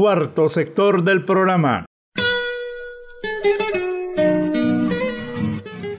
Cuarto 0.05 0.49
sector 0.49 1.03
del 1.03 1.25
programa. 1.25 1.87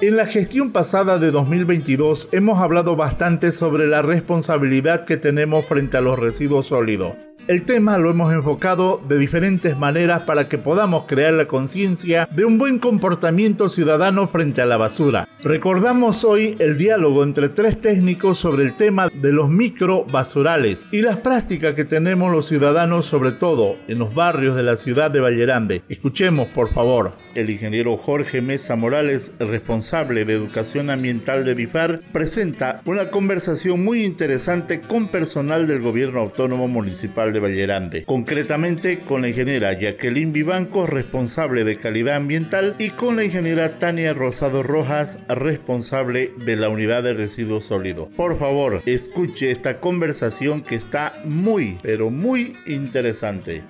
En 0.01 0.17
la 0.17 0.27
gestión 0.27 0.71
pasada 0.71 1.19
de 1.19 1.33
2022 1.33 2.29
hemos 2.31 2.61
hablado 2.61 2.95
bastante 2.95 3.51
sobre 3.51 3.89
la 3.89 4.03
responsabilidad 4.03 5.07
que 5.07 5.17
tenemos 5.17 5.67
frente 5.67 5.97
a 5.97 6.03
los 6.03 6.21
residuos 6.21 6.67
sólidos. 6.67 7.15
El 7.49 7.63
tema 7.63 7.97
lo 7.97 8.11
hemos 8.11 8.33
enfocado 8.33 9.01
de 9.09 9.19
diferentes 9.19 9.79
maneras 9.79 10.23
para 10.23 10.49
que 10.49 10.59
podamos 10.59 11.05
crear 11.07 11.33
la 11.33 11.47
conciencia 11.47 12.29
de 12.33 12.45
un 12.45 12.59
buen 12.59 12.81
comportamiento 12.81 13.69
ciudadano 13.69 14.27
frente 14.27 14.63
a 14.63 14.67
la 14.67 14.77
basura. 14.77 15.29
Recordamos 15.45 16.25
hoy 16.25 16.57
el 16.59 16.77
diálogo 16.77 17.23
entre 17.23 17.49
tres 17.49 17.81
técnicos 17.81 18.41
sobre 18.41 18.65
el 18.65 18.77
tema 18.77 19.09
de 19.15 19.33
los 19.33 19.49
microbasurales 19.49 20.89
y 20.91 21.03
las 21.03 21.19
prácticas 21.19 21.77
que 21.77 21.85
tenemos 21.85 22.33
los 22.33 22.49
ciudadanos 22.49 23.07
sobre 23.07 23.31
todo 23.31 23.77
en 23.87 24.01
los 24.01 24.13
barrios 24.13 24.57
de 24.57 24.65
la 24.65 24.77
ciudad 24.77 25.13
de 25.13 25.21
Vallerande. 25.21 25.83
Escuchemos 25.89 26.49
por 26.49 26.69
favor. 26.69 27.13
El 27.37 27.49
ingeniero 27.51 27.97
Jorge 27.97 28.41
Mesa 28.41 28.75
Morales, 28.75 29.31
responsable 29.39 30.25
de 30.25 30.33
educación 30.35 30.91
ambiental 30.91 31.45
de 31.45 31.55
BIFAR, 31.55 32.01
presenta 32.13 32.81
una 32.87 33.13
conversación 33.13 33.85
muy 33.85 34.05
interesante 34.05 34.81
con 34.81 35.07
personal 35.07 35.69
del 35.69 35.81
gobierno 35.81 36.19
autónomo 36.19 36.67
municipal 36.67 37.33
de 37.33 37.36
Vallerande, 37.41 38.05
concretamente 38.05 39.01
con 39.01 39.23
la 39.23 39.29
ingeniera 39.29 39.73
Jacqueline 39.79 40.33
Vivanco, 40.33 40.87
responsable 40.87 41.65
de 41.65 41.79
calidad 41.79 42.17
ambiental, 42.17 42.75
y 42.79 42.91
con 42.91 43.17
la 43.17 43.25
ingeniera 43.25 43.79
Tania 43.79 44.13
Rosado 44.13 44.63
Rojas, 44.63 45.19
responsable 45.29 46.33
de 46.45 46.57
la 46.57 46.69
unidad 46.69 47.03
de 47.03 47.15
residuos 47.15 47.67
sólidos. 47.67 48.09
Por 48.17 48.39
favor, 48.39 48.83
escuche 48.87 49.51
esta 49.51 49.81
conversación 49.81 50.63
que 50.63 50.77
está 50.77 51.13
muy, 51.25 51.79
pero 51.83 52.11
muy 52.11 52.53
interesante. 52.67 53.63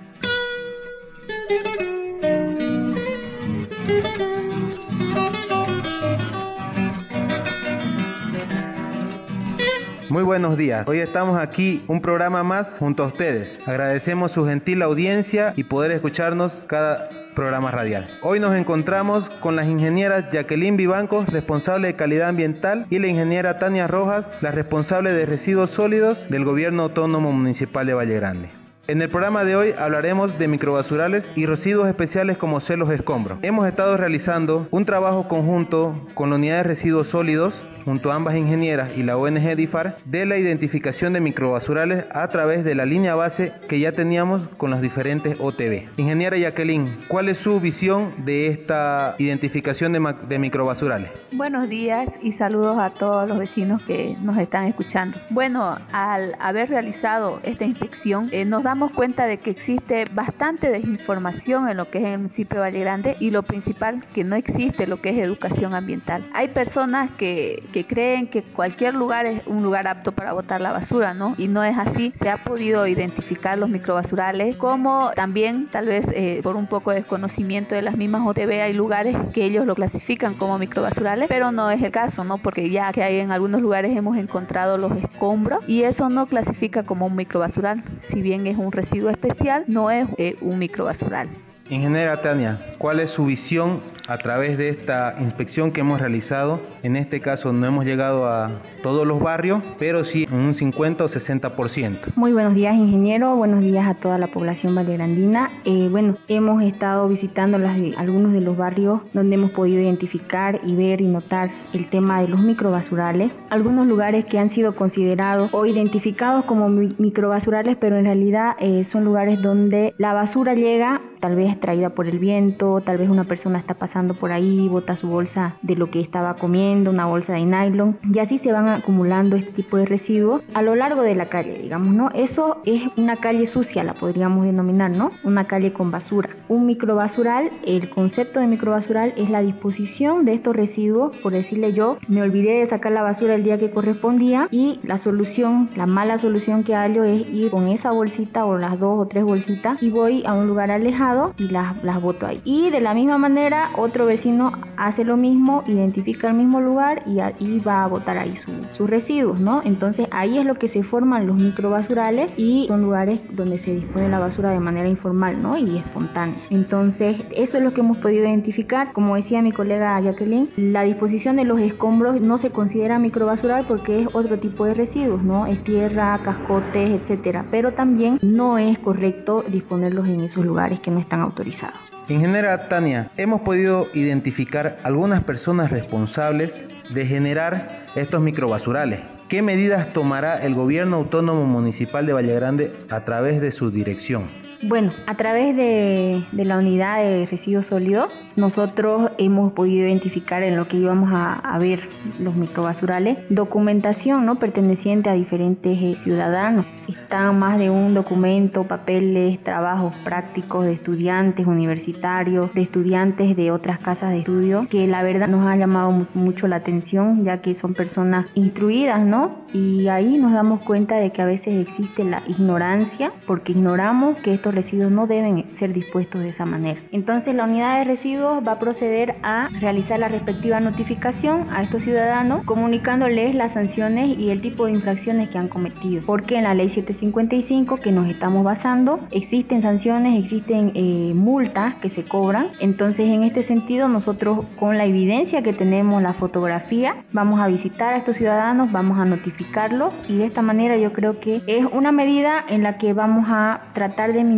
Muy 10.08 10.22
buenos 10.22 10.56
días. 10.56 10.86
Hoy 10.86 11.00
estamos 11.00 11.36
aquí, 11.36 11.82
un 11.88 12.00
programa 12.00 12.44
más 12.44 12.78
junto 12.78 13.02
a 13.02 13.06
ustedes. 13.06 13.58
Agradecemos 13.66 14.30
su 14.30 14.46
gentil 14.46 14.82
audiencia 14.82 15.52
y 15.56 15.64
poder 15.64 15.90
escucharnos 15.90 16.64
cada 16.68 17.08
programa 17.34 17.72
radial. 17.72 18.06
Hoy 18.22 18.38
nos 18.38 18.54
encontramos 18.54 19.28
con 19.30 19.56
las 19.56 19.66
ingenieras 19.66 20.30
Jacqueline 20.30 20.76
Vivancos, 20.76 21.26
responsable 21.26 21.88
de 21.88 21.96
calidad 21.96 22.28
ambiental, 22.28 22.86
y 22.88 23.00
la 23.00 23.08
ingeniera 23.08 23.58
Tania 23.58 23.88
Rojas, 23.88 24.38
la 24.40 24.52
responsable 24.52 25.12
de 25.12 25.26
residuos 25.26 25.70
sólidos 25.70 26.28
del 26.28 26.44
Gobierno 26.44 26.84
Autónomo 26.84 27.32
Municipal 27.32 27.84
de 27.84 27.94
Valle 27.94 28.14
Grande. 28.14 28.50
En 28.86 29.02
el 29.02 29.08
programa 29.08 29.42
de 29.42 29.56
hoy 29.56 29.74
hablaremos 29.76 30.38
de 30.38 30.46
microbasurales 30.46 31.24
y 31.34 31.46
residuos 31.46 31.88
especiales 31.88 32.36
como 32.36 32.60
celos 32.60 32.90
escombros. 32.92 33.40
Hemos 33.42 33.66
estado 33.66 33.96
realizando 33.96 34.68
un 34.70 34.84
trabajo 34.84 35.26
conjunto 35.26 36.06
con 36.14 36.30
la 36.30 36.36
unidad 36.36 36.58
de 36.58 36.62
residuos 36.62 37.08
sólidos 37.08 37.66
junto 37.86 38.10
a 38.10 38.16
ambas 38.16 38.34
ingenieras 38.34 38.90
y 38.96 39.04
la 39.04 39.16
ONG 39.16 39.54
DIFAR 39.54 39.96
de 40.04 40.26
la 40.26 40.36
identificación 40.36 41.12
de 41.12 41.20
microbasurales 41.20 42.04
a 42.10 42.28
través 42.28 42.64
de 42.64 42.74
la 42.74 42.84
línea 42.84 43.14
base 43.14 43.52
que 43.68 43.78
ya 43.78 43.92
teníamos 43.92 44.42
con 44.56 44.70
las 44.72 44.82
diferentes 44.82 45.36
OTB. 45.38 45.88
Ingeniera 45.96 46.36
Jacqueline, 46.36 46.98
¿cuál 47.06 47.28
es 47.28 47.38
su 47.38 47.60
visión 47.60 48.12
de 48.24 48.48
esta 48.48 49.14
identificación 49.18 49.92
de, 49.92 50.38
microbasurales? 50.38 51.10
Buenos 51.30 51.68
días 51.68 52.18
y 52.20 52.32
saludos 52.32 52.78
a 52.80 52.90
todos 52.90 53.28
los 53.28 53.38
vecinos 53.38 53.80
que 53.84 54.16
nos 54.20 54.36
están 54.38 54.64
escuchando. 54.64 55.18
Bueno, 55.30 55.78
al 55.92 56.34
haber 56.40 56.68
realizado 56.68 57.38
esta 57.44 57.64
inspección, 57.64 58.28
eh, 58.32 58.44
nos 58.44 58.64
damos 58.64 58.90
cuenta 58.90 59.26
de 59.26 59.38
que 59.38 59.50
existe 59.50 60.06
bastante 60.12 60.72
desinformación 60.72 61.68
en 61.68 61.76
lo 61.76 61.88
que 61.88 61.98
es 61.98 62.04
el 62.04 62.18
municipio 62.18 62.56
de 62.56 62.66
Valle 62.66 62.80
Grande 62.80 63.16
y 63.20 63.30
lo 63.30 63.44
principal, 63.44 64.00
que 64.12 64.24
no 64.24 64.34
existe 64.34 64.88
lo 64.88 65.00
que 65.00 65.10
es 65.10 65.18
educación 65.18 65.72
ambiental. 65.72 66.28
Hay 66.34 66.48
personas 66.48 67.10
que, 67.16 67.62
que 67.76 67.84
creen 67.84 68.26
que 68.26 68.42
cualquier 68.42 68.94
lugar 68.94 69.26
es 69.26 69.42
un 69.44 69.62
lugar 69.62 69.86
apto 69.86 70.12
para 70.12 70.32
botar 70.32 70.62
la 70.62 70.72
basura, 70.72 71.12
¿no? 71.12 71.34
Y 71.36 71.48
no 71.48 71.62
es 71.62 71.76
así. 71.76 72.10
Se 72.14 72.30
ha 72.30 72.42
podido 72.42 72.86
identificar 72.86 73.58
los 73.58 73.68
microbasurales 73.68 74.56
como 74.56 75.10
también 75.14 75.68
tal 75.70 75.84
vez 75.84 76.06
eh, 76.14 76.40
por 76.42 76.56
un 76.56 76.68
poco 76.68 76.92
de 76.92 77.00
desconocimiento 77.00 77.74
de 77.74 77.82
las 77.82 77.98
mismas 77.98 78.26
OTB 78.26 78.62
hay 78.62 78.72
lugares 78.72 79.14
que 79.34 79.44
ellos 79.44 79.66
lo 79.66 79.74
clasifican 79.74 80.32
como 80.32 80.58
microbasurales, 80.58 81.28
pero 81.28 81.52
no 81.52 81.70
es 81.70 81.82
el 81.82 81.92
caso, 81.92 82.24
¿no? 82.24 82.38
Porque 82.38 82.70
ya 82.70 82.90
que 82.94 83.02
hay 83.02 83.18
en 83.18 83.30
algunos 83.30 83.60
lugares 83.60 83.94
hemos 83.94 84.16
encontrado 84.16 84.78
los 84.78 84.92
escombros 84.92 85.62
y 85.66 85.82
eso 85.82 86.08
no 86.08 86.28
clasifica 86.28 86.84
como 86.84 87.04
un 87.04 87.14
microbasural. 87.14 87.84
Si 87.98 88.22
bien 88.22 88.46
es 88.46 88.56
un 88.56 88.72
residuo 88.72 89.10
especial, 89.10 89.64
no 89.66 89.90
es 89.90 90.08
eh, 90.16 90.36
un 90.40 90.58
microbasural. 90.58 91.28
Ingeniera 91.68 92.22
Tania, 92.22 92.58
¿cuál 92.78 93.00
es 93.00 93.10
su 93.10 93.26
visión 93.26 93.82
a 94.08 94.18
través 94.18 94.56
de 94.58 94.68
esta 94.68 95.16
inspección 95.20 95.72
que 95.72 95.80
hemos 95.80 96.00
realizado? 96.00 96.60
En 96.82 96.96
este 96.96 97.20
caso 97.20 97.52
no 97.52 97.66
hemos 97.66 97.84
llegado 97.84 98.26
a 98.26 98.50
todos 98.82 99.06
los 99.06 99.20
barrios, 99.20 99.62
pero 99.78 100.04
sí 100.04 100.26
en 100.30 100.38
un 100.38 100.54
50 100.54 101.04
o 101.04 101.08
60%. 101.08 102.12
Muy 102.14 102.32
buenos 102.32 102.54
días, 102.54 102.76
ingeniero. 102.76 103.34
Buenos 103.36 103.62
días 103.62 103.86
a 103.86 103.94
toda 103.94 104.18
la 104.18 104.28
población 104.28 104.74
vallegrandina. 104.74 105.50
Eh, 105.64 105.88
bueno, 105.90 106.16
hemos 106.28 106.62
estado 106.62 107.08
visitando 107.08 107.56
algunos 107.96 108.32
de 108.32 108.40
los 108.40 108.56
barrios 108.56 109.00
donde 109.12 109.34
hemos 109.36 109.50
podido 109.50 109.80
identificar 109.80 110.60
y 110.62 110.76
ver 110.76 111.00
y 111.00 111.06
notar 111.06 111.50
el 111.72 111.88
tema 111.88 112.20
de 112.20 112.28
los 112.28 112.40
microbasurales. 112.40 113.32
Algunos 113.50 113.86
lugares 113.86 114.24
que 114.24 114.38
han 114.38 114.50
sido 114.50 114.76
considerados 114.76 115.50
o 115.52 115.66
identificados 115.66 116.44
como 116.44 116.68
microbasurales, 116.68 117.76
pero 117.76 117.96
en 117.96 118.04
realidad 118.04 118.56
eh, 118.60 118.84
son 118.84 119.04
lugares 119.04 119.42
donde 119.42 119.94
la 119.98 120.12
basura 120.12 120.54
llega 120.54 121.02
tal 121.20 121.34
vez 121.34 121.58
traída 121.58 121.90
por 121.90 122.06
el 122.06 122.18
viento, 122.18 122.80
tal 122.84 122.98
vez 122.98 123.08
una 123.08 123.24
persona 123.24 123.58
está 123.58 123.74
pasando 123.74 123.95
por 124.14 124.32
ahí, 124.32 124.68
bota 124.68 124.96
su 124.96 125.08
bolsa 125.08 125.56
de 125.62 125.74
lo 125.76 125.90
que 125.90 126.00
estaba 126.00 126.34
comiendo, 126.34 126.90
una 126.90 127.06
bolsa 127.06 127.32
de 127.32 127.44
nylon, 127.44 127.98
y 128.12 128.18
así 128.18 128.38
se 128.38 128.52
van 128.52 128.68
acumulando 128.68 129.36
este 129.36 129.52
tipo 129.52 129.76
de 129.76 129.86
residuos 129.86 130.42
a 130.54 130.62
lo 130.62 130.74
largo 130.74 131.02
de 131.02 131.14
la 131.14 131.26
calle, 131.26 131.58
digamos, 131.62 131.94
¿no? 131.94 132.10
Eso 132.14 132.58
es 132.64 132.82
una 132.96 133.16
calle 133.16 133.46
sucia, 133.46 133.84
la 133.84 133.94
podríamos 133.94 134.44
denominar, 134.44 134.90
¿no? 134.90 135.10
Una 135.24 135.46
calle 135.46 135.72
con 135.72 135.90
basura. 135.90 136.30
Un 136.48 136.66
microbasural, 136.66 137.50
el 137.64 137.88
concepto 137.88 138.40
de 138.40 138.46
microbasural 138.46 139.14
es 139.16 139.30
la 139.30 139.40
disposición 139.40 140.24
de 140.24 140.34
estos 140.34 140.54
residuos, 140.54 141.16
por 141.18 141.32
decirle 141.32 141.72
yo, 141.72 141.96
me 142.08 142.22
olvidé 142.22 142.58
de 142.58 142.66
sacar 142.66 142.92
la 142.92 143.02
basura 143.02 143.34
el 143.34 143.44
día 143.44 143.58
que 143.58 143.70
correspondía 143.70 144.48
y 144.50 144.78
la 144.82 144.98
solución, 144.98 145.70
la 145.74 145.86
mala 145.86 146.18
solución 146.18 146.64
que 146.64 146.74
hallo 146.74 147.04
es 147.04 147.28
ir 147.28 147.50
con 147.50 147.68
esa 147.68 147.90
bolsita 147.90 148.44
o 148.44 148.58
las 148.58 148.78
dos 148.78 148.98
o 148.98 149.06
tres 149.06 149.24
bolsitas 149.24 149.82
y 149.82 149.90
voy 149.90 150.24
a 150.26 150.34
un 150.34 150.46
lugar 150.46 150.70
alejado 150.70 151.34
y 151.38 151.48
las, 151.48 151.82
las 151.82 152.00
boto 152.00 152.26
ahí. 152.26 152.40
Y 152.44 152.70
de 152.70 152.80
la 152.80 152.94
misma 152.94 153.18
manera, 153.18 153.70
otro 153.86 154.06
vecino 154.06 154.52
hace 154.76 155.04
lo 155.04 155.16
mismo, 155.16 155.64
identifica 155.66 156.28
el 156.28 156.34
mismo 156.34 156.60
lugar 156.60 157.02
y, 157.06 157.20
ahí 157.20 157.60
va 157.66 157.84
a 157.84 157.86
botar 157.86 158.18
ahí 158.18 158.34
sus 158.36 158.90
residuos, 158.90 159.40
¿no? 159.40 159.62
Entonces 159.64 160.06
ahí 160.10 160.38
es 160.38 160.44
lo 160.44 160.56
que 160.56 160.68
se 160.68 160.82
forman 160.82 161.26
los 161.26 161.36
microbasurales 161.36 162.30
y 162.36 162.66
son 162.68 162.82
lugares 162.82 163.20
donde 163.30 163.58
se 163.58 163.74
dispone 163.74 164.08
la 164.08 164.18
basura 164.18 164.50
de 164.50 164.60
manera 164.60 164.88
informal, 164.88 165.40
¿no? 165.42 165.56
Y 165.56 165.78
espontánea. 165.78 166.36
Entonces, 166.50 167.16
eso 167.34 167.56
es 167.58 167.62
lo 167.62 167.72
que 167.72 167.80
hemos 167.80 167.98
podido 167.98 168.24
identificar. 168.24 168.92
Como 168.92 169.16
decía 169.16 169.42
mi 169.42 169.52
colega 169.52 170.00
Jacqueline, 170.00 170.50
la 170.56 170.82
disposición 170.82 171.36
de 171.36 171.44
los 171.44 171.60
escombros 171.60 172.20
no 172.20 172.38
se 172.38 172.50
considera 172.50 172.98
microbasural 172.98 173.64
porque 173.66 174.02
es 174.02 174.08
otro 174.12 174.38
tipo 174.38 174.64
de 174.64 174.74
residuos, 174.74 175.22
¿no? 175.22 175.46
Es 175.46 175.62
tierra, 175.64 176.18
cascotes, 176.22 176.90
etcétera. 176.90 177.46
Pero 177.50 177.72
también 177.72 178.18
no 178.22 178.58
es 178.58 178.78
correcto 178.78 179.44
disponerlos 179.48 180.08
en 180.08 180.20
esos 180.20 180.44
lugares 180.44 180.80
que 180.80 180.90
no 180.90 180.98
están 180.98 181.20
autorizados. 181.20 181.95
Ingeniera 182.08 182.68
Tania, 182.68 183.10
hemos 183.16 183.40
podido 183.40 183.88
identificar 183.92 184.78
algunas 184.84 185.24
personas 185.24 185.72
responsables 185.72 186.64
de 186.90 187.04
generar 187.04 187.84
estos 187.96 188.20
microbasurales. 188.20 189.00
¿Qué 189.28 189.42
medidas 189.42 189.92
tomará 189.92 190.40
el 190.40 190.54
gobierno 190.54 190.98
autónomo 190.98 191.46
municipal 191.46 192.06
de 192.06 192.12
Valle 192.12 192.32
Grande 192.32 192.72
a 192.90 193.04
través 193.04 193.40
de 193.40 193.50
su 193.50 193.72
dirección? 193.72 194.45
Bueno, 194.62 194.90
a 195.06 195.14
través 195.16 195.54
de, 195.54 196.22
la 196.32 196.58
unidad 196.58 196.98
de 196.98 197.26
residuos 197.26 197.66
sólidos, 197.66 198.08
nosotros 198.36 199.10
hemos 199.18 199.52
podido 199.52 199.86
identificar 199.86 200.42
en 200.42 200.56
lo 200.56 200.66
que 200.66 200.78
íbamos 200.78 201.10
a, 201.12 201.56
ver 201.58 201.88
los 202.18 202.34
microbasurales 202.34 203.16
documentación 203.30 204.26
¿no? 204.26 204.38
perteneciente 204.38 205.08
a 205.08 205.14
diferentes 205.14 205.78
eh, 205.82 205.94
ciudadanos. 205.96 206.66
Están 206.86 207.38
más 207.38 207.58
de 207.58 207.70
un 207.70 207.94
documento, 207.94 208.64
papeles, 208.64 209.42
trabajos 209.42 209.96
prácticos 210.04 210.64
de 210.64 210.72
estudiantes 210.72 211.46
universitarios, 211.46 212.52
de 212.52 212.62
estudiantes 212.62 213.36
de 213.36 213.50
otras 213.50 213.78
casas 213.78 214.10
de 214.10 214.20
estudio, 214.20 214.66
que 214.70 214.86
la 214.86 215.02
verdad 215.02 215.28
nos 215.28 215.46
ha 215.46 215.56
llamado 215.56 216.06
mucho 216.14 216.46
la 216.46 216.56
atención, 216.56 217.24
ya 217.24 217.40
que 217.40 217.54
son 217.54 217.74
personas 217.74 218.26
instruidas, 218.34 219.04
¿no? 219.04 219.46
Y 219.52 219.88
ahí 219.88 220.18
nos 220.18 220.32
damos 220.32 220.60
cuenta 220.60 220.96
de 220.96 221.10
que 221.10 221.22
a 221.22 221.26
veces 221.26 221.58
existe 221.58 222.04
la 222.04 222.22
ignorancia, 222.26 223.12
porque 223.26 223.52
ignoramos 223.52 224.20
que 224.20 224.38
residuos 224.54 224.90
no 224.90 225.06
deben 225.06 225.46
ser 225.52 225.72
dispuestos 225.72 226.22
de 226.22 226.30
esa 226.30 226.46
manera. 226.46 226.80
Entonces 226.92 227.34
la 227.34 227.44
unidad 227.44 227.78
de 227.78 227.84
residuos 227.84 228.46
va 228.46 228.52
a 228.52 228.58
proceder 228.58 229.16
a 229.22 229.48
realizar 229.60 229.98
la 229.98 230.08
respectiva 230.08 230.60
notificación 230.60 231.46
a 231.50 231.62
estos 231.62 231.82
ciudadanos, 231.82 232.44
comunicándoles 232.44 233.34
las 233.34 233.52
sanciones 233.52 234.18
y 234.18 234.30
el 234.30 234.40
tipo 234.40 234.66
de 234.66 234.72
infracciones 234.72 235.28
que 235.28 235.38
han 235.38 235.48
cometido. 235.48 236.02
Porque 236.06 236.36
en 236.38 236.44
la 236.44 236.54
ley 236.54 236.68
755 236.68 237.76
que 237.78 237.92
nos 237.92 238.08
estamos 238.08 238.44
basando 238.44 239.00
existen 239.10 239.62
sanciones, 239.62 240.18
existen 240.18 240.72
eh, 240.74 241.12
multas 241.14 241.74
que 241.74 241.88
se 241.88 242.04
cobran. 242.04 242.48
Entonces 242.60 243.08
en 243.08 243.22
este 243.22 243.42
sentido 243.42 243.88
nosotros 243.88 244.44
con 244.58 244.78
la 244.78 244.84
evidencia 244.84 245.42
que 245.42 245.52
tenemos, 245.52 246.02
la 246.02 246.12
fotografía, 246.12 247.04
vamos 247.12 247.40
a 247.40 247.46
visitar 247.46 247.94
a 247.94 247.96
estos 247.96 248.16
ciudadanos, 248.16 248.72
vamos 248.72 248.98
a 248.98 249.04
notificarlos 249.04 249.92
y 250.08 250.16
de 250.16 250.26
esta 250.26 250.42
manera 250.42 250.76
yo 250.76 250.92
creo 250.92 251.20
que 251.20 251.42
es 251.46 251.64
una 251.70 251.92
medida 251.92 252.44
en 252.48 252.62
la 252.62 252.78
que 252.78 252.92
vamos 252.92 253.26
a 253.28 253.62
tratar 253.72 254.12
de 254.12 254.24
minimizar 254.24 254.35